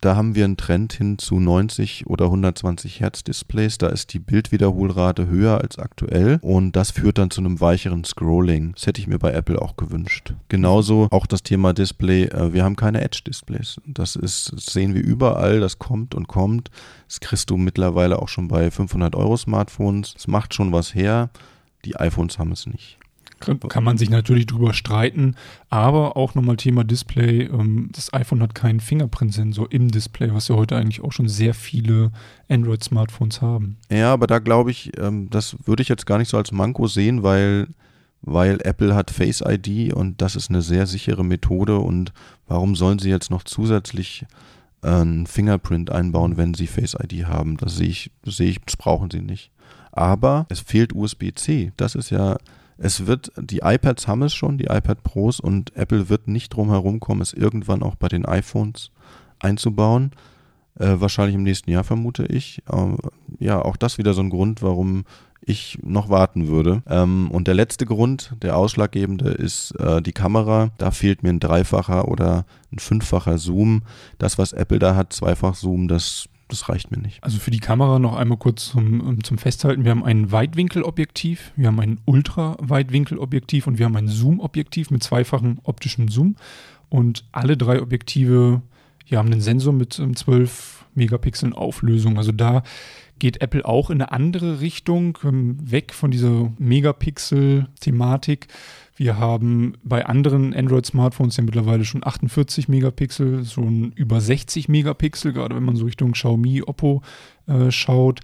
Da 0.00 0.16
haben 0.16 0.34
wir 0.34 0.46
einen 0.46 0.56
Trend 0.56 0.94
hin 0.94 1.18
zu 1.18 1.38
90 1.38 2.06
oder 2.06 2.24
120 2.26 3.00
Hertz 3.00 3.22
Displays. 3.22 3.76
Da 3.76 3.88
ist 3.88 4.14
die 4.14 4.18
Bildwiederholrate 4.18 5.26
höher 5.26 5.60
als 5.60 5.78
aktuell 5.78 6.38
und 6.40 6.74
das 6.74 6.90
führt 6.90 7.18
dann 7.18 7.30
zu 7.30 7.42
einem 7.42 7.60
weicheren 7.60 8.04
Scrolling. 8.04 8.72
Das 8.72 8.86
hätte 8.86 9.02
ich 9.02 9.06
mir 9.06 9.18
bei 9.18 9.32
Apple 9.32 9.60
auch 9.60 9.76
gewünscht. 9.76 10.32
Genauso 10.48 11.08
auch 11.10 11.26
das 11.26 11.42
Thema 11.42 11.74
Display. 11.74 12.24
Äh, 12.24 12.54
wir 12.54 12.64
haben 12.64 12.76
keine 12.76 13.02
Edge 13.02 13.20
Displays. 13.26 13.78
Das 13.86 14.16
ist, 14.16 14.52
das 14.54 14.64
sehen 14.66 14.94
wir 14.94 15.04
überall. 15.04 15.60
Das 15.60 15.78
kommt 15.78 16.14
und 16.14 16.28
kommt. 16.28 16.70
Das 17.06 17.20
kriegst 17.20 17.50
du 17.50 17.58
mittlerweile 17.58 18.20
auch 18.20 18.28
schon 18.28 18.48
bei 18.48 18.70
500 18.70 19.14
Euro 19.14 19.36
Smartphones. 19.36 20.14
Das 20.14 20.26
macht 20.26 20.54
schon 20.54 20.72
was 20.72 20.94
her. 20.94 21.28
Die 21.84 21.96
iPhones 21.96 22.38
haben 22.38 22.52
es 22.52 22.66
nicht. 22.66 22.98
Kann 23.40 23.84
man 23.84 23.96
sich 23.96 24.10
natürlich 24.10 24.44
drüber 24.44 24.74
streiten, 24.74 25.34
aber 25.70 26.16
auch 26.18 26.34
nochmal 26.34 26.56
Thema 26.56 26.84
Display. 26.84 27.44
Ähm, 27.44 27.88
das 27.92 28.12
iPhone 28.12 28.42
hat 28.42 28.54
keinen 28.54 28.80
Fingerprint-Sensor 28.80 29.72
im 29.72 29.90
Display, 29.90 30.34
was 30.34 30.48
ja 30.48 30.56
heute 30.56 30.76
eigentlich 30.76 31.02
auch 31.02 31.12
schon 31.12 31.26
sehr 31.26 31.54
viele 31.54 32.12
Android-Smartphones 32.50 33.40
haben. 33.40 33.78
Ja, 33.90 34.12
aber 34.12 34.26
da 34.26 34.40
glaube 34.40 34.70
ich, 34.70 34.92
ähm, 34.98 35.30
das 35.30 35.56
würde 35.64 35.82
ich 35.82 35.88
jetzt 35.88 36.04
gar 36.04 36.18
nicht 36.18 36.28
so 36.28 36.36
als 36.36 36.52
Manko 36.52 36.86
sehen, 36.86 37.22
weil, 37.22 37.68
weil 38.20 38.60
Apple 38.62 38.94
hat 38.94 39.10
Face 39.10 39.42
ID 39.46 39.94
und 39.94 40.20
das 40.20 40.36
ist 40.36 40.50
eine 40.50 40.60
sehr 40.60 40.86
sichere 40.86 41.24
Methode 41.24 41.78
und 41.78 42.12
warum 42.46 42.76
sollen 42.76 42.98
sie 42.98 43.08
jetzt 43.08 43.30
noch 43.30 43.44
zusätzlich 43.44 44.26
äh, 44.82 44.90
ein 44.90 45.26
Fingerprint 45.26 45.90
einbauen, 45.90 46.36
wenn 46.36 46.52
sie 46.52 46.66
Face 46.66 46.94
ID 46.94 47.24
haben? 47.24 47.56
Das 47.56 47.76
sehe 47.76 47.88
ich, 47.88 48.10
das 48.22 48.36
sehe 48.36 48.50
ich, 48.50 48.60
das 48.60 48.76
brauchen 48.76 49.10
sie 49.10 49.22
nicht. 49.22 49.50
Aber 49.92 50.46
es 50.48 50.60
fehlt 50.60 50.94
USB-C. 50.94 51.72
Das 51.76 51.94
ist 51.94 52.10
ja 52.10 52.36
es 52.82 53.06
wird, 53.06 53.30
die 53.36 53.58
iPads 53.58 54.08
haben 54.08 54.22
es 54.22 54.32
schon, 54.32 54.56
die 54.56 54.64
iPad 54.64 55.02
Pros 55.02 55.38
und 55.38 55.76
Apple 55.76 56.08
wird 56.08 56.28
nicht 56.28 56.48
drum 56.48 56.70
herum 56.70 56.98
kommen, 56.98 57.20
es 57.20 57.34
irgendwann 57.34 57.82
auch 57.82 57.94
bei 57.94 58.08
den 58.08 58.24
iPhones 58.24 58.90
einzubauen. 59.38 60.12
Äh, 60.78 60.94
wahrscheinlich 60.98 61.34
im 61.34 61.42
nächsten 61.42 61.70
Jahr, 61.70 61.84
vermute 61.84 62.24
ich. 62.24 62.62
Ähm, 62.72 62.96
ja, 63.38 63.60
auch 63.60 63.76
das 63.76 63.98
wieder 63.98 64.14
so 64.14 64.22
ein 64.22 64.30
Grund, 64.30 64.62
warum 64.62 65.04
ich 65.42 65.78
noch 65.82 66.08
warten 66.08 66.48
würde. 66.48 66.82
Ähm, 66.86 67.30
und 67.30 67.48
der 67.48 67.54
letzte 67.54 67.84
Grund, 67.84 68.34
der 68.40 68.56
ausschlaggebende, 68.56 69.30
ist 69.30 69.72
äh, 69.72 70.00
die 70.00 70.12
Kamera. 70.12 70.70
Da 70.78 70.90
fehlt 70.90 71.22
mir 71.22 71.30
ein 71.30 71.40
dreifacher 71.40 72.08
oder 72.08 72.46
ein 72.72 72.78
fünffacher 72.78 73.36
Zoom. 73.36 73.82
Das, 74.16 74.38
was 74.38 74.54
Apple 74.54 74.78
da 74.78 74.96
hat, 74.96 75.12
zweifach 75.12 75.54
Zoom, 75.54 75.86
das 75.86 76.30
das 76.50 76.68
reicht 76.68 76.90
mir 76.90 76.98
nicht. 76.98 77.22
Also 77.22 77.38
für 77.38 77.50
die 77.50 77.60
Kamera 77.60 77.98
noch 77.98 78.16
einmal 78.16 78.38
kurz 78.38 78.66
zum, 78.66 79.22
zum 79.24 79.38
Festhalten. 79.38 79.84
Wir 79.84 79.90
haben 79.90 80.04
ein 80.04 80.32
Weitwinkelobjektiv, 80.32 81.52
wir 81.56 81.68
haben 81.68 81.80
ein 81.80 82.00
Ultraweitwinkelobjektiv 82.04 83.66
und 83.66 83.78
wir 83.78 83.86
haben 83.86 83.96
ein 83.96 84.08
Zoom-Objektiv 84.08 84.90
mit 84.90 85.02
zweifachem 85.02 85.58
optischem 85.62 86.08
Zoom. 86.08 86.36
Und 86.88 87.24
alle 87.32 87.56
drei 87.56 87.80
Objektive 87.80 88.62
ja, 89.06 89.18
haben 89.18 89.32
einen 89.32 89.40
Sensor 89.40 89.72
mit 89.72 89.94
12 89.94 90.86
Megapixeln 90.94 91.52
Auflösung. 91.52 92.18
Also 92.18 92.32
da 92.32 92.62
geht 93.20 93.40
Apple 93.40 93.64
auch 93.64 93.90
in 93.90 94.02
eine 94.02 94.10
andere 94.10 94.60
Richtung, 94.60 95.16
ähm, 95.22 95.56
weg 95.60 95.94
von 95.94 96.10
dieser 96.10 96.52
Megapixel-Thematik 96.58 98.48
wir 99.00 99.16
haben 99.16 99.78
bei 99.82 100.04
anderen 100.04 100.52
Android-Smartphones 100.52 101.38
ja 101.38 101.42
mittlerweile 101.42 101.86
schon 101.86 102.06
48 102.06 102.68
Megapixel, 102.68 103.46
schon 103.46 103.92
über 103.92 104.20
60 104.20 104.68
Megapixel, 104.68 105.32
gerade 105.32 105.56
wenn 105.56 105.62
man 105.62 105.74
so 105.74 105.86
Richtung 105.86 106.12
Xiaomi, 106.12 106.60
Oppo 106.60 107.00
äh, 107.46 107.70
schaut. 107.70 108.20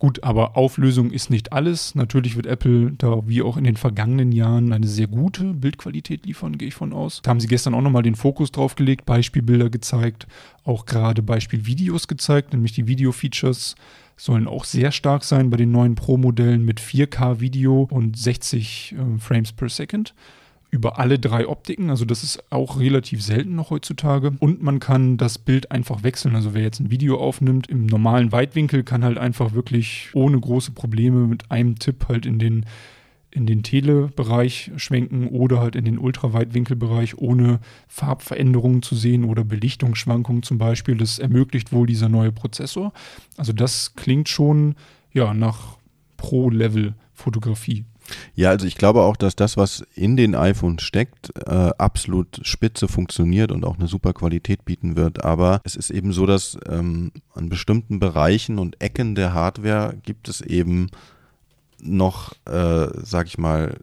Gut, 0.00 0.24
aber 0.24 0.56
Auflösung 0.56 1.12
ist 1.12 1.30
nicht 1.30 1.52
alles. 1.52 1.94
Natürlich 1.94 2.34
wird 2.34 2.46
Apple 2.46 2.90
da 2.98 3.22
wie 3.28 3.40
auch 3.40 3.56
in 3.56 3.62
den 3.62 3.76
vergangenen 3.76 4.32
Jahren 4.32 4.72
eine 4.72 4.88
sehr 4.88 5.06
gute 5.06 5.54
Bildqualität 5.54 6.26
liefern, 6.26 6.58
gehe 6.58 6.66
ich 6.66 6.74
von 6.74 6.92
aus. 6.92 7.20
Da 7.22 7.30
haben 7.30 7.38
sie 7.38 7.46
gestern 7.46 7.74
auch 7.74 7.82
nochmal 7.82 8.02
den 8.02 8.16
Fokus 8.16 8.50
drauf 8.50 8.74
gelegt, 8.74 9.06
Beispielbilder 9.06 9.70
gezeigt, 9.70 10.26
auch 10.64 10.86
gerade 10.86 11.22
Beispielvideos 11.22 12.08
gezeigt, 12.08 12.52
nämlich 12.52 12.72
die 12.72 12.88
Video-Features 12.88 13.76
sollen 14.16 14.48
auch 14.48 14.64
sehr 14.64 14.92
stark 14.92 15.24
sein 15.24 15.50
bei 15.50 15.56
den 15.56 15.70
neuen 15.70 15.94
Pro-Modellen 15.94 16.64
mit 16.64 16.80
4K-Video 16.80 17.88
und 17.90 18.16
60 18.16 18.94
äh, 18.98 19.18
Frames 19.18 19.52
per 19.52 19.68
Second 19.68 20.14
über 20.70 20.98
alle 20.98 21.18
drei 21.18 21.48
Optiken. 21.48 21.90
Also 21.90 22.04
das 22.04 22.22
ist 22.22 22.52
auch 22.52 22.78
relativ 22.78 23.22
selten 23.22 23.54
noch 23.54 23.70
heutzutage. 23.70 24.32
Und 24.38 24.62
man 24.62 24.80
kann 24.80 25.16
das 25.16 25.38
Bild 25.38 25.70
einfach 25.70 26.02
wechseln. 26.02 26.34
Also 26.34 26.54
wer 26.54 26.62
jetzt 26.62 26.80
ein 26.80 26.90
Video 26.90 27.18
aufnimmt 27.18 27.68
im 27.68 27.86
normalen 27.86 28.32
Weitwinkel, 28.32 28.82
kann 28.82 29.04
halt 29.04 29.18
einfach 29.18 29.54
wirklich 29.54 30.10
ohne 30.12 30.38
große 30.38 30.72
Probleme 30.72 31.26
mit 31.26 31.50
einem 31.50 31.78
Tipp 31.78 32.06
halt 32.08 32.26
in 32.26 32.38
den 32.38 32.66
in 33.36 33.46
den 33.46 33.62
Telebereich 33.62 34.72
schwenken 34.76 35.28
oder 35.28 35.60
halt 35.60 35.76
in 35.76 35.84
den 35.84 35.98
Ultraweitwinkelbereich 35.98 37.18
ohne 37.18 37.60
Farbveränderungen 37.86 38.80
zu 38.80 38.94
sehen 38.94 39.24
oder 39.24 39.44
Belichtungsschwankungen 39.44 40.42
zum 40.42 40.56
Beispiel. 40.56 40.96
Das 40.96 41.18
ermöglicht 41.18 41.70
wohl 41.70 41.86
dieser 41.86 42.08
neue 42.08 42.32
Prozessor. 42.32 42.94
Also 43.36 43.52
das 43.52 43.94
klingt 43.94 44.30
schon 44.30 44.74
ja 45.12 45.34
nach 45.34 45.76
Pro-Level-Fotografie. 46.16 47.84
Ja, 48.34 48.50
also 48.50 48.66
ich 48.66 48.76
glaube 48.76 49.02
auch, 49.02 49.16
dass 49.16 49.36
das, 49.36 49.58
was 49.58 49.84
in 49.94 50.16
den 50.16 50.34
iPhones 50.34 50.82
steckt, 50.82 51.30
äh, 51.46 51.50
absolut 51.76 52.40
spitze 52.42 52.88
funktioniert 52.88 53.52
und 53.52 53.64
auch 53.64 53.76
eine 53.76 53.88
super 53.88 54.14
Qualität 54.14 54.64
bieten 54.64 54.96
wird. 54.96 55.24
Aber 55.24 55.60
es 55.64 55.76
ist 55.76 55.90
eben 55.90 56.12
so, 56.12 56.24
dass 56.24 56.56
ähm, 56.68 57.12
an 57.34 57.50
bestimmten 57.50 57.98
Bereichen 57.98 58.58
und 58.58 58.80
Ecken 58.80 59.14
der 59.14 59.34
Hardware 59.34 59.94
gibt 60.04 60.28
es 60.28 60.40
eben 60.40 60.88
noch, 61.80 62.32
äh, 62.46 62.88
sag 63.02 63.26
ich 63.26 63.38
mal, 63.38 63.78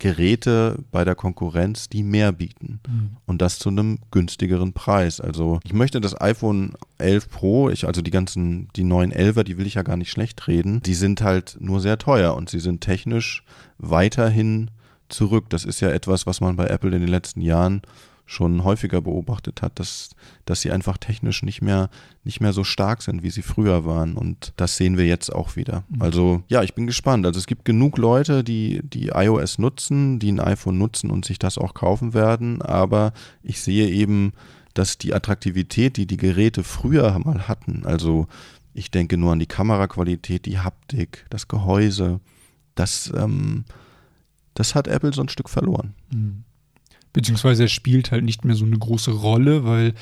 Geräte 0.00 0.78
bei 0.90 1.04
der 1.04 1.14
Konkurrenz, 1.14 1.88
die 1.88 2.02
mehr 2.02 2.32
bieten. 2.32 2.80
Mhm. 2.88 3.16
Und 3.26 3.40
das 3.40 3.58
zu 3.58 3.68
einem 3.68 3.98
günstigeren 4.10 4.72
Preis. 4.72 5.20
Also 5.20 5.60
ich 5.62 5.72
möchte 5.72 6.00
das 6.00 6.20
iPhone 6.20 6.72
11 6.98 7.28
Pro, 7.28 7.70
ich, 7.70 7.86
also 7.86 8.02
die 8.02 8.10
ganzen, 8.10 8.68
die 8.74 8.82
neuen 8.82 9.12
11er, 9.12 9.44
die 9.44 9.58
will 9.58 9.66
ich 9.66 9.74
ja 9.74 9.82
gar 9.82 9.96
nicht 9.96 10.10
schlecht 10.10 10.48
reden, 10.48 10.80
die 10.82 10.94
sind 10.94 11.20
halt 11.20 11.58
nur 11.60 11.80
sehr 11.80 11.98
teuer 11.98 12.34
und 12.34 12.48
sie 12.48 12.60
sind 12.60 12.80
technisch 12.80 13.44
weiterhin 13.78 14.70
zurück. 15.08 15.50
Das 15.50 15.64
ist 15.64 15.80
ja 15.80 15.90
etwas, 15.90 16.26
was 16.26 16.40
man 16.40 16.56
bei 16.56 16.66
Apple 16.66 16.90
in 16.94 17.00
den 17.00 17.10
letzten 17.10 17.42
Jahren 17.42 17.82
schon 18.30 18.62
häufiger 18.62 19.00
beobachtet 19.00 19.60
hat, 19.60 19.80
dass, 19.80 20.10
dass 20.44 20.60
sie 20.60 20.70
einfach 20.70 20.98
technisch 20.98 21.42
nicht 21.42 21.62
mehr, 21.62 21.90
nicht 22.22 22.40
mehr 22.40 22.52
so 22.52 22.62
stark 22.62 23.02
sind, 23.02 23.24
wie 23.24 23.30
sie 23.30 23.42
früher 23.42 23.84
waren. 23.84 24.16
Und 24.16 24.52
das 24.54 24.76
sehen 24.76 24.96
wir 24.96 25.04
jetzt 25.04 25.34
auch 25.34 25.56
wieder. 25.56 25.82
Mhm. 25.88 26.00
Also 26.00 26.42
ja, 26.46 26.62
ich 26.62 26.74
bin 26.74 26.86
gespannt. 26.86 27.26
Also 27.26 27.40
es 27.40 27.46
gibt 27.46 27.64
genug 27.64 27.98
Leute, 27.98 28.44
die, 28.44 28.82
die 28.84 29.08
iOS 29.08 29.58
nutzen, 29.58 30.20
die 30.20 30.30
ein 30.30 30.38
iPhone 30.38 30.78
nutzen 30.78 31.10
und 31.10 31.24
sich 31.24 31.40
das 31.40 31.58
auch 31.58 31.74
kaufen 31.74 32.14
werden. 32.14 32.62
Aber 32.62 33.14
ich 33.42 33.60
sehe 33.60 33.88
eben, 33.88 34.32
dass 34.74 34.96
die 34.96 35.12
Attraktivität, 35.12 35.96
die 35.96 36.06
die 36.06 36.16
Geräte 36.16 36.62
früher 36.62 37.18
mal 37.18 37.48
hatten, 37.48 37.82
also 37.84 38.28
ich 38.74 38.92
denke 38.92 39.16
nur 39.16 39.32
an 39.32 39.40
die 39.40 39.46
Kameraqualität, 39.46 40.46
die 40.46 40.60
Haptik, 40.60 41.26
das 41.30 41.48
Gehäuse, 41.48 42.20
das, 42.76 43.12
ähm, 43.16 43.64
das 44.54 44.76
hat 44.76 44.86
Apple 44.86 45.12
so 45.12 45.22
ein 45.22 45.28
Stück 45.28 45.48
verloren. 45.48 45.94
Mhm. 46.12 46.44
Beziehungsweise 47.12 47.64
er 47.64 47.68
spielt 47.68 48.10
halt 48.10 48.24
nicht 48.24 48.44
mehr 48.44 48.56
so 48.56 48.64
eine 48.64 48.78
große 48.78 49.10
Rolle, 49.10 49.64
weil 49.64 49.94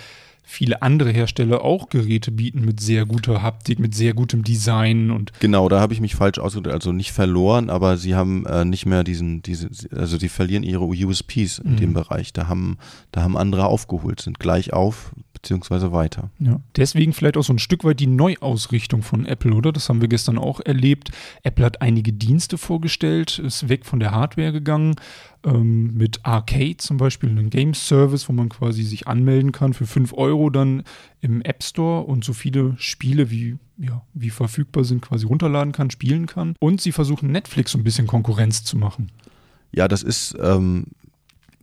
viele 0.49 0.81
andere 0.81 1.11
Hersteller 1.11 1.63
auch 1.63 1.91
Geräte 1.91 2.33
bieten 2.33 2.65
mit 2.65 2.81
sehr 2.81 3.05
guter 3.05 3.43
Haptik, 3.43 3.79
mit 3.79 3.95
sehr 3.95 4.15
gutem 4.15 4.45
Design 4.45 5.11
und 5.11 5.31
genau, 5.41 5.69
da 5.69 5.79
habe 5.79 5.93
ich 5.93 6.01
mich 6.01 6.15
falsch 6.15 6.39
ausgedrückt, 6.39 6.73
also 6.73 6.91
nicht 6.91 7.13
verloren, 7.13 7.69
aber 7.69 7.99
sie 7.99 8.15
haben 8.15 8.47
äh, 8.47 8.65
nicht 8.65 8.87
mehr 8.87 9.05
diesen, 9.05 9.43
diese, 9.43 9.69
also 9.95 10.17
sie 10.17 10.31
verlieren 10.31 10.63
ihre 10.63 10.85
USPs 10.85 11.59
in 11.59 11.73
mhm. 11.73 11.77
dem 11.77 11.93
Bereich. 11.93 12.33
Da 12.33 12.49
haben, 12.49 12.79
da 13.13 13.23
haben 13.23 13.37
andere 13.37 13.67
aufgeholt, 13.67 14.23
sind 14.23 14.41
gleich 14.41 14.73
auf, 14.73 15.13
beziehungsweise 15.41 15.93
weiter. 15.93 16.31
Ja. 16.41 16.61
Deswegen 16.77 17.13
vielleicht 17.13 17.37
auch 17.37 17.45
so 17.45 17.53
ein 17.53 17.61
Stück 17.61 17.85
weit 17.85 18.01
die 18.01 18.09
Neuausrichtung 18.09 19.03
von 19.03 19.25
Apple, 19.25 19.55
oder? 19.55 19.73
Das 19.73 19.89
haben 19.89 20.01
wir 20.01 20.09
gestern 20.09 20.37
auch 20.37 20.61
erlebt. 20.61 21.13
Apple 21.45 21.65
hat 21.65 21.81
einige 21.81 22.13
Dienste 22.13 22.59
vorgestellt, 22.59 23.39
ist 23.39 23.69
weg 23.69 23.87
von 23.87 24.01
der 24.01 24.11
Hardware 24.11 24.53
gegangen, 24.53 24.97
ähm, 25.45 25.97
mit 25.97 26.25
Arcade 26.25 26.79
zum 26.79 26.97
Beispiel, 26.97 27.31
einen 27.31 27.51
Game 27.51 27.75
Service, 27.75 28.29
wo 28.29 28.33
man 28.33 28.49
quasi 28.49 28.83
sich 28.83 29.07
anmelden 29.07 29.53
kann 29.53 29.75
für 29.75 29.87
5 29.87 30.13
Euro 30.15 30.51
dann 30.51 30.83
im 31.21 31.41
App 31.43 31.63
Store 31.63 32.03
und 32.05 32.25
so 32.25 32.33
viele 32.33 32.75
Spiele 32.79 33.31
wie, 33.31 33.59
ja, 33.77 34.03
wie 34.15 34.31
verfügbar 34.31 34.83
sind 34.83 35.03
quasi 35.03 35.25
runterladen 35.27 35.73
kann, 35.73 35.91
spielen 35.91 36.27
kann. 36.27 36.57
Und 36.59 36.81
sie 36.81 36.93
versuchen 36.93 37.31
Netflix 37.31 37.73
so 37.73 37.79
ein 37.79 37.85
bisschen 37.85 38.09
Konkurrenz 38.09 38.65
zu 38.65 38.77
machen. 38.77 39.13
Ja, 39.71 39.87
das 39.87 40.03
ist 40.03 40.37
ähm, 40.41 40.87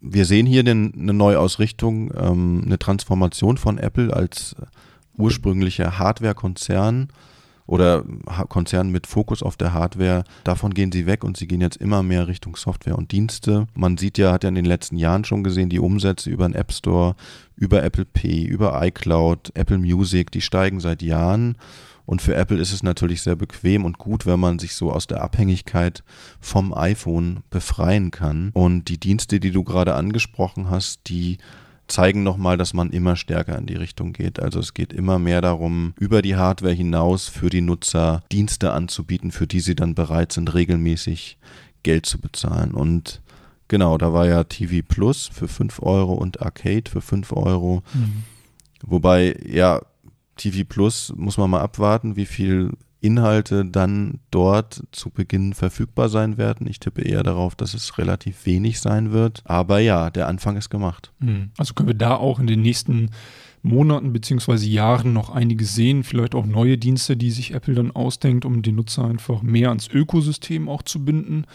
wir 0.07 0.25
sehen 0.25 0.45
hier 0.45 0.61
eine 0.61 0.73
Neuausrichtung, 0.95 2.11
ähm, 2.17 2.61
eine 2.65 2.79
Transformation 2.79 3.57
von 3.57 3.77
Apple 3.77 4.13
als 4.13 4.55
ursprünglicher 5.17 5.97
Hardware-Konzern 5.97 7.09
oder 7.67 8.03
Konzernen 8.47 8.91
mit 8.91 9.07
Fokus 9.07 9.41
auf 9.41 9.57
der 9.57 9.73
Hardware, 9.73 10.23
davon 10.43 10.73
gehen 10.73 10.91
sie 10.91 11.07
weg 11.07 11.23
und 11.23 11.35
sie 11.35 11.47
gehen 11.47 11.61
jetzt 11.61 11.77
immer 11.77 12.03
mehr 12.03 12.27
Richtung 12.27 12.55
Software 12.55 12.97
und 12.97 13.11
Dienste. 13.11 13.65
Man 13.73 13.97
sieht 13.97 14.19
ja, 14.19 14.31
hat 14.31 14.43
ja 14.43 14.49
in 14.49 14.55
den 14.55 14.65
letzten 14.65 14.97
Jahren 14.97 15.25
schon 15.25 15.43
gesehen, 15.43 15.69
die 15.69 15.79
Umsätze 15.79 16.29
über 16.29 16.47
den 16.47 16.53
App 16.53 16.71
Store, 16.71 17.15
über 17.55 17.83
Apple 17.83 18.05
Pay, 18.05 18.43
über 18.45 18.85
iCloud, 18.85 19.51
Apple 19.55 19.79
Music, 19.79 20.29
die 20.31 20.41
steigen 20.41 20.79
seit 20.79 21.01
Jahren. 21.01 21.57
Und 22.05 22.21
für 22.21 22.35
Apple 22.35 22.59
ist 22.59 22.71
es 22.71 22.83
natürlich 22.83 23.21
sehr 23.21 23.35
bequem 23.35 23.85
und 23.85 23.97
gut, 23.97 24.25
wenn 24.25 24.39
man 24.39 24.59
sich 24.59 24.75
so 24.75 24.91
aus 24.91 25.07
der 25.07 25.21
Abhängigkeit 25.21 26.03
vom 26.39 26.73
iPhone 26.73 27.39
befreien 27.49 28.11
kann. 28.11 28.51
Und 28.53 28.85
die 28.85 28.99
Dienste, 28.99 29.39
die 29.39 29.51
du 29.51 29.63
gerade 29.63 29.95
angesprochen 29.95 30.69
hast, 30.69 31.09
die 31.09 31.37
zeigen 31.87 32.23
nochmal, 32.23 32.57
dass 32.57 32.73
man 32.73 32.89
immer 32.91 33.15
stärker 33.15 33.57
in 33.57 33.67
die 33.67 33.75
Richtung 33.75 34.13
geht. 34.13 34.39
Also 34.39 34.59
es 34.59 34.73
geht 34.73 34.93
immer 34.93 35.19
mehr 35.19 35.41
darum, 35.41 35.93
über 35.99 36.21
die 36.21 36.35
Hardware 36.35 36.73
hinaus 36.73 37.27
für 37.27 37.49
die 37.49 37.61
Nutzer 37.61 38.23
Dienste 38.31 38.71
anzubieten, 38.71 39.31
für 39.31 39.47
die 39.47 39.59
sie 39.59 39.75
dann 39.75 39.95
bereit 39.95 40.31
sind, 40.31 40.53
regelmäßig 40.53 41.37
Geld 41.83 42.05
zu 42.05 42.19
bezahlen. 42.19 42.71
Und 42.71 43.21
genau, 43.67 43.97
da 43.97 44.13
war 44.13 44.27
ja 44.27 44.43
TV 44.43 44.85
Plus 44.87 45.29
für 45.31 45.47
5 45.47 45.81
Euro 45.81 46.13
und 46.13 46.41
Arcade 46.41 46.89
für 46.89 47.01
5 47.01 47.31
Euro. 47.33 47.83
Mhm. 47.93 48.23
Wobei, 48.81 49.35
ja, 49.47 49.81
TV 50.35 50.63
Plus 50.67 51.13
muss 51.15 51.37
man 51.37 51.49
mal 51.49 51.61
abwarten, 51.61 52.15
wie 52.15 52.25
viel 52.25 52.71
Inhalte 53.05 53.65
dann 53.65 54.19
dort 54.31 54.83
zu 54.91 55.11
Beginn 55.11 55.53
verfügbar 55.53 56.09
sein 56.09 56.37
werden. 56.37 56.67
Ich 56.67 56.79
tippe 56.79 57.03
eher 57.03 57.21
darauf, 57.21 57.55
dass 57.55 57.75
es 57.75 57.97
relativ 57.99 58.45
wenig 58.47 58.79
sein 58.79 59.11
wird. 59.11 59.41
Aber 59.45 59.79
ja, 59.79 60.09
der 60.09 60.27
Anfang 60.27 60.57
ist 60.57 60.69
gemacht. 60.69 61.11
Hm. 61.19 61.51
Also 61.57 61.75
können 61.75 61.89
wir 61.89 61.95
da 61.95 62.15
auch 62.15 62.39
in 62.39 62.47
den 62.47 62.61
nächsten 62.61 63.11
Monaten 63.61 64.11
bzw. 64.11 64.55
Jahren 64.65 65.13
noch 65.13 65.29
einiges 65.29 65.75
sehen. 65.75 66.03
Vielleicht 66.03 66.33
auch 66.33 66.47
neue 66.47 66.77
Dienste, 66.79 67.15
die 67.15 67.31
sich 67.31 67.53
Apple 67.53 67.75
dann 67.75 67.91
ausdenkt, 67.91 68.43
um 68.43 68.63
den 68.63 68.75
Nutzer 68.75 69.05
einfach 69.05 69.43
mehr 69.43 69.69
ans 69.69 69.87
Ökosystem 69.87 70.67
auch 70.67 70.81
zu 70.81 71.05
binden. 71.05 71.45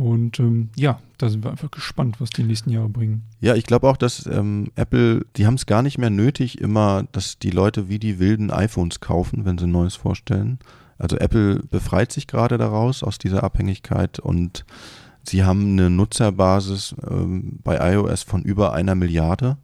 Und 0.00 0.40
ähm, 0.40 0.70
ja, 0.76 0.98
da 1.18 1.28
sind 1.28 1.44
wir 1.44 1.50
einfach 1.50 1.70
gespannt, 1.70 2.22
was 2.22 2.30
die 2.30 2.42
nächsten 2.42 2.70
Jahre 2.70 2.88
bringen. 2.88 3.22
Ja, 3.42 3.54
ich 3.54 3.64
glaube 3.66 3.86
auch, 3.86 3.98
dass 3.98 4.24
ähm, 4.24 4.72
Apple, 4.74 5.26
die 5.36 5.46
haben 5.46 5.56
es 5.56 5.66
gar 5.66 5.82
nicht 5.82 5.98
mehr 5.98 6.08
nötig, 6.08 6.58
immer, 6.58 7.04
dass 7.12 7.38
die 7.38 7.50
Leute 7.50 7.90
wie 7.90 7.98
die 7.98 8.18
wilden 8.18 8.50
iPhones 8.50 9.00
kaufen, 9.00 9.44
wenn 9.44 9.58
sie 9.58 9.66
ein 9.66 9.72
neues 9.72 9.96
vorstellen. 9.96 10.58
Also 10.96 11.18
Apple 11.18 11.60
befreit 11.70 12.12
sich 12.12 12.26
gerade 12.26 12.56
daraus, 12.56 13.02
aus 13.02 13.18
dieser 13.18 13.44
Abhängigkeit 13.44 14.18
und 14.18 14.64
sie 15.22 15.44
haben 15.44 15.72
eine 15.72 15.90
Nutzerbasis 15.90 16.94
ähm, 17.06 17.58
bei 17.62 17.92
iOS 17.92 18.22
von 18.22 18.42
über 18.42 18.72
einer 18.72 18.94
Milliarde. 18.94 19.58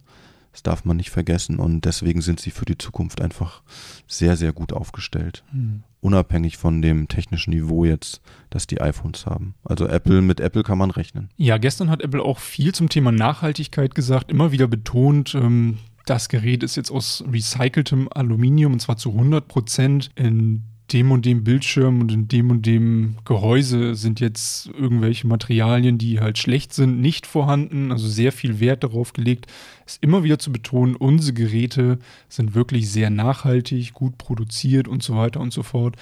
Das 0.57 0.63
darf 0.63 0.85
man 0.85 0.97
nicht 0.97 1.11
vergessen 1.11 1.59
und 1.59 1.85
deswegen 1.85 2.21
sind 2.21 2.39
sie 2.39 2.49
für 2.49 2.65
die 2.65 2.79
Zukunft 2.79 3.21
einfach 3.21 3.61
sehr, 4.07 4.35
sehr 4.35 4.53
gut 4.53 4.73
aufgestellt. 4.73 5.43
Mhm. 5.53 5.83
Unabhängig 6.01 6.57
von 6.57 6.81
dem 6.81 7.07
technischen 7.07 7.51
Niveau 7.51 7.85
jetzt, 7.85 8.21
das 8.49 8.65
die 8.65 8.81
iPhones 8.81 9.27
haben. 9.27 9.53
Also 9.63 9.85
Apple, 9.85 10.23
mit 10.23 10.39
Apple 10.39 10.63
kann 10.63 10.79
man 10.79 10.89
rechnen. 10.89 11.29
Ja, 11.37 11.59
gestern 11.59 11.91
hat 11.91 12.01
Apple 12.01 12.23
auch 12.23 12.39
viel 12.39 12.73
zum 12.73 12.89
Thema 12.89 13.11
Nachhaltigkeit 13.11 13.93
gesagt, 13.93 14.31
immer 14.31 14.51
wieder 14.51 14.67
betont, 14.67 15.35
ähm, 15.35 15.77
das 16.07 16.27
Gerät 16.27 16.63
ist 16.63 16.75
jetzt 16.75 16.89
aus 16.89 17.23
recyceltem 17.31 18.09
Aluminium 18.11 18.73
und 18.73 18.79
zwar 18.79 18.97
zu 18.97 19.11
100 19.11 19.47
Prozent 19.47 20.09
in 20.15 20.63
dem 20.93 21.11
und 21.11 21.25
dem 21.25 21.43
Bildschirm 21.43 22.01
und 22.01 22.11
in 22.11 22.27
dem 22.27 22.49
und 22.49 22.65
dem 22.65 23.17
Gehäuse 23.25 23.95
sind 23.95 24.19
jetzt 24.19 24.67
irgendwelche 24.67 25.27
Materialien, 25.27 25.97
die 25.97 26.19
halt 26.19 26.37
schlecht 26.37 26.73
sind, 26.73 27.01
nicht 27.01 27.27
vorhanden. 27.27 27.91
Also 27.91 28.07
sehr 28.07 28.31
viel 28.31 28.59
Wert 28.59 28.83
darauf 28.83 29.13
gelegt, 29.13 29.47
ist 29.87 30.03
immer 30.03 30.23
wieder 30.23 30.37
zu 30.37 30.51
betonen, 30.51 30.95
unsere 30.95 31.33
Geräte 31.33 31.97
sind 32.29 32.53
wirklich 32.53 32.91
sehr 32.91 33.09
nachhaltig, 33.09 33.93
gut 33.93 34.17
produziert 34.17 34.87
und 34.87 35.01
so 35.01 35.15
weiter 35.15 35.39
und 35.39 35.53
so 35.53 35.63
fort. 35.63 35.95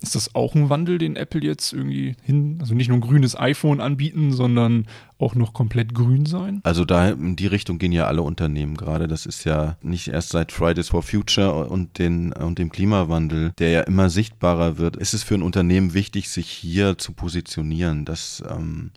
Ist 0.00 0.14
das 0.14 0.34
auch 0.34 0.54
ein 0.54 0.70
Wandel, 0.70 0.98
den 0.98 1.16
Apple 1.16 1.42
jetzt 1.42 1.72
irgendwie 1.72 2.14
hin, 2.22 2.58
also 2.60 2.74
nicht 2.74 2.88
nur 2.88 2.98
ein 2.98 3.02
grünes 3.02 3.38
iPhone 3.38 3.80
anbieten, 3.80 4.32
sondern 4.32 4.86
auch 5.18 5.34
noch 5.34 5.52
komplett 5.52 5.94
grün 5.94 6.24
sein? 6.24 6.60
Also 6.62 6.84
da 6.84 7.10
in 7.10 7.36
die 7.36 7.46
Richtung 7.46 7.78
gehen 7.78 7.92
ja 7.92 8.06
alle 8.06 8.22
Unternehmen 8.22 8.76
gerade. 8.76 9.08
Das 9.08 9.26
ist 9.26 9.44
ja 9.44 9.76
nicht 9.82 10.08
erst 10.08 10.30
seit 10.30 10.52
Fridays 10.52 10.88
for 10.88 11.02
Future 11.02 11.66
und, 11.66 11.98
den, 11.98 12.32
und 12.32 12.58
dem 12.58 12.70
Klimawandel, 12.70 13.52
der 13.58 13.70
ja 13.70 13.80
immer 13.82 14.08
sichtbarer 14.08 14.78
wird. 14.78 14.96
Ist 14.96 15.14
es 15.14 15.22
für 15.22 15.34
ein 15.34 15.42
Unternehmen 15.42 15.94
wichtig, 15.94 16.28
sich 16.28 16.48
hier 16.48 16.98
zu 16.98 17.12
positionieren, 17.12 18.04
dass 18.04 18.42
ähm, 18.48 18.90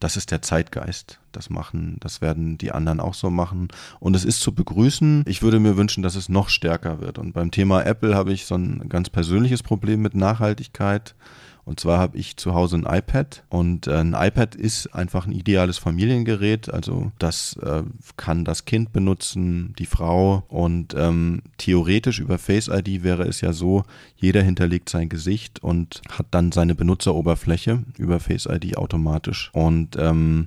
das 0.00 0.16
ist 0.16 0.30
der 0.30 0.42
Zeitgeist. 0.42 1.20
Das 1.32 1.50
machen, 1.50 1.96
das 2.00 2.20
werden 2.20 2.58
die 2.58 2.72
anderen 2.72 3.00
auch 3.00 3.14
so 3.14 3.30
machen. 3.30 3.68
Und 4.00 4.16
es 4.16 4.24
ist 4.24 4.40
zu 4.40 4.54
begrüßen. 4.54 5.24
Ich 5.26 5.42
würde 5.42 5.60
mir 5.60 5.76
wünschen, 5.76 6.02
dass 6.02 6.16
es 6.16 6.28
noch 6.28 6.48
stärker 6.48 7.00
wird. 7.00 7.18
Und 7.18 7.32
beim 7.32 7.50
Thema 7.50 7.82
Apple 7.82 8.14
habe 8.14 8.32
ich 8.32 8.46
so 8.46 8.54
ein 8.56 8.88
ganz 8.88 9.10
persönliches 9.10 9.62
Problem 9.62 10.02
mit 10.02 10.14
Nachhaltigkeit. 10.14 11.14
Und 11.66 11.80
zwar 11.80 11.98
habe 11.98 12.16
ich 12.16 12.36
zu 12.36 12.54
Hause 12.54 12.76
ein 12.76 12.86
iPad 12.86 13.42
und 13.48 13.88
äh, 13.88 13.96
ein 13.96 14.14
iPad 14.16 14.54
ist 14.54 14.94
einfach 14.94 15.26
ein 15.26 15.32
ideales 15.32 15.78
Familiengerät. 15.78 16.72
Also 16.72 17.10
das 17.18 17.56
äh, 17.56 17.82
kann 18.16 18.44
das 18.44 18.66
Kind 18.66 18.92
benutzen, 18.92 19.74
die 19.76 19.86
Frau 19.86 20.44
und 20.46 20.94
ähm, 20.96 21.42
theoretisch 21.58 22.20
über 22.20 22.38
Face 22.38 22.68
ID 22.68 23.02
wäre 23.02 23.24
es 23.24 23.40
ja 23.40 23.52
so, 23.52 23.82
jeder 24.16 24.42
hinterlegt 24.42 24.88
sein 24.88 25.08
Gesicht 25.08 25.60
und 25.60 26.02
hat 26.08 26.26
dann 26.30 26.52
seine 26.52 26.76
Benutzeroberfläche 26.76 27.82
über 27.98 28.20
Face 28.20 28.46
ID 28.46 28.76
automatisch. 28.76 29.50
Und 29.52 29.96
ähm, 29.98 30.46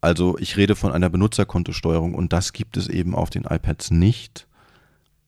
also 0.00 0.38
ich 0.38 0.56
rede 0.56 0.76
von 0.76 0.92
einer 0.92 1.10
Benutzerkontosteuerung 1.10 2.14
und 2.14 2.32
das 2.32 2.52
gibt 2.52 2.76
es 2.76 2.86
eben 2.86 3.16
auf 3.16 3.28
den 3.28 3.42
iPads 3.42 3.90
nicht. 3.90 4.46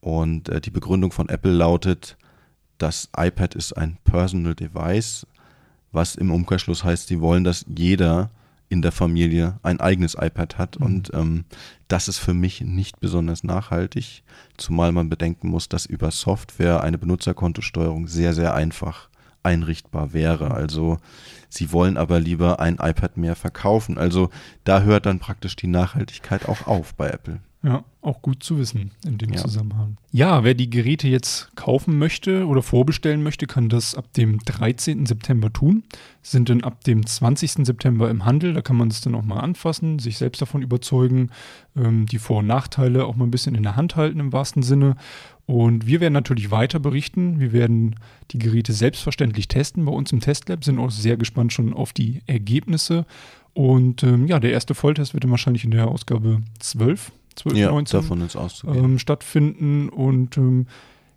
Und 0.00 0.50
äh, 0.50 0.60
die 0.60 0.70
Begründung 0.70 1.10
von 1.10 1.28
Apple 1.28 1.50
lautet, 1.50 2.16
das 2.78 3.08
iPad 3.16 3.54
ist 3.54 3.72
ein 3.72 3.98
Personal 4.04 4.54
Device, 4.54 5.26
was 5.92 6.14
im 6.14 6.30
Umkehrschluss 6.30 6.84
heißt, 6.84 7.08
sie 7.08 7.20
wollen, 7.20 7.44
dass 7.44 7.64
jeder 7.74 8.30
in 8.68 8.82
der 8.82 8.92
Familie 8.92 9.58
ein 9.62 9.80
eigenes 9.80 10.14
iPad 10.14 10.58
hat. 10.58 10.78
Mhm. 10.78 10.86
Und 10.86 11.10
ähm, 11.14 11.44
das 11.88 12.08
ist 12.08 12.18
für 12.18 12.34
mich 12.34 12.60
nicht 12.60 13.00
besonders 13.00 13.44
nachhaltig, 13.44 14.22
zumal 14.56 14.92
man 14.92 15.08
bedenken 15.08 15.48
muss, 15.48 15.68
dass 15.68 15.86
über 15.86 16.10
Software 16.10 16.82
eine 16.82 16.98
Benutzerkontosteuerung 16.98 18.08
sehr, 18.08 18.34
sehr 18.34 18.54
einfach 18.54 19.08
einrichtbar 19.42 20.12
wäre. 20.12 20.50
Also 20.50 20.98
sie 21.48 21.72
wollen 21.72 21.96
aber 21.96 22.18
lieber 22.18 22.58
ein 22.58 22.78
iPad 22.80 23.16
mehr 23.16 23.36
verkaufen. 23.36 23.96
Also 23.96 24.30
da 24.64 24.82
hört 24.82 25.06
dann 25.06 25.20
praktisch 25.20 25.54
die 25.54 25.68
Nachhaltigkeit 25.68 26.48
auch 26.48 26.66
auf 26.66 26.94
bei 26.94 27.08
Apple. 27.08 27.40
Ja, 27.66 27.85
auch 28.00 28.22
gut 28.22 28.44
zu 28.44 28.59
wissen 28.59 28.92
in 29.05 29.18
dem 29.18 29.33
ja. 29.33 29.38
Zusammenhang. 29.38 29.96
Ja, 30.12 30.44
wer 30.44 30.55
die 30.55 30.70
Geräte 30.70 31.09
jetzt 31.09 31.57
kaufen 31.57 31.98
möchte 31.98 32.46
oder 32.46 32.62
vorbestellen 32.62 33.24
möchte, 33.24 33.48
kann 33.48 33.68
das 33.68 33.96
ab 33.96 34.12
dem 34.12 34.38
13. 34.38 35.05
September 35.05 35.52
tun. 35.52 35.83
Sind 36.22 36.48
dann 36.48 36.62
ab 36.62 36.85
dem 36.85 37.05
20. 37.05 37.66
September 37.66 38.09
im 38.09 38.24
Handel. 38.24 38.55
Da 38.55 38.62
kann 38.62 38.76
man 38.76 38.87
es 38.87 39.00
dann 39.00 39.16
auch 39.16 39.24
mal 39.24 39.40
anfassen, 39.40 39.98
sich 39.98 40.16
selbst 40.16 40.40
davon 40.40 40.62
überzeugen, 40.62 41.31
ähm, 41.74 42.07
die 42.07 42.20
Vor- 42.20 42.38
und 42.38 42.46
Nachteile 42.46 43.05
auch 43.05 43.16
mal 43.16 43.24
ein 43.24 43.33
bisschen 43.33 43.57
in 43.57 43.64
der 43.64 43.74
Hand 43.74 43.96
halten 43.96 44.20
im 44.20 44.33
wahrsten 44.33 44.62
Sinne. 44.62 44.94
Und 45.46 45.88
wir 45.88 46.00
werden 46.00 46.12
natürlich 46.12 46.52
weiter 46.52 46.79
berichten. 46.79 47.40
Wir 47.40 47.52
werden 47.52 47.96
die 48.31 48.38
Geräte 48.38 48.74
selbstverständlich 48.74 49.48
testen 49.48 49.85
bei 49.85 49.92
uns 49.92 50.12
im 50.12 50.20
Testlab, 50.20 50.62
sind 50.62 50.79
auch 50.79 50.92
sehr 50.92 51.16
gespannt 51.16 51.52
schon 51.52 51.72
auf 51.72 51.92
die 51.92 52.22
Ergebnisse. 52.26 53.07
Und 53.55 54.05
ähm, 54.05 54.29
ja, 54.29 54.38
der 54.38 54.52
erste 54.52 54.76
Volltest 54.76 55.14
wird 55.14 55.24
dann 55.24 55.33
wahrscheinlich 55.33 55.64
in 55.64 55.72
der 55.72 55.88
Ausgabe 55.88 56.42
12 56.61 57.11
12, 57.37 57.57
ja, 57.57 57.70
19 57.70 58.01
davon 58.01 58.20
ist 58.22 58.37
auszugehen. 58.37 58.85
Ähm, 58.85 58.99
stattfinden. 58.99 59.88
Und 59.88 60.37
ähm, 60.37 60.66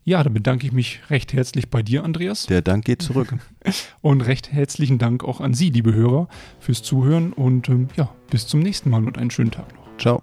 ja, 0.04 0.24
da 0.24 0.30
bedanke 0.30 0.66
ich 0.66 0.74
mich 0.74 1.02
recht 1.10 1.34
herzlich 1.34 1.70
bei 1.70 1.82
dir, 1.82 2.04
Andreas. 2.04 2.46
Der 2.46 2.62
Dank 2.62 2.86
geht 2.86 3.02
zurück. 3.02 3.36
und 4.02 4.22
recht 4.22 4.52
herzlichen 4.52 4.98
Dank 4.98 5.24
auch 5.24 5.42
an 5.42 5.54
Sie, 5.54 5.70
liebe 5.70 5.94
Hörer, 5.94 6.28
fürs 6.60 6.82
Zuhören. 6.82 7.34
Und 7.34 7.70
ähm, 7.70 7.90
ja, 7.96 8.10
bis 8.30 8.48
zum 8.48 8.60
nächsten 8.60 8.90
Mal 8.90 9.06
und 9.06 9.18
einen 9.18 9.32
schönen 9.32 9.52
Tag 9.52 9.74
noch. 9.76 9.98
Ciao. 9.98 10.22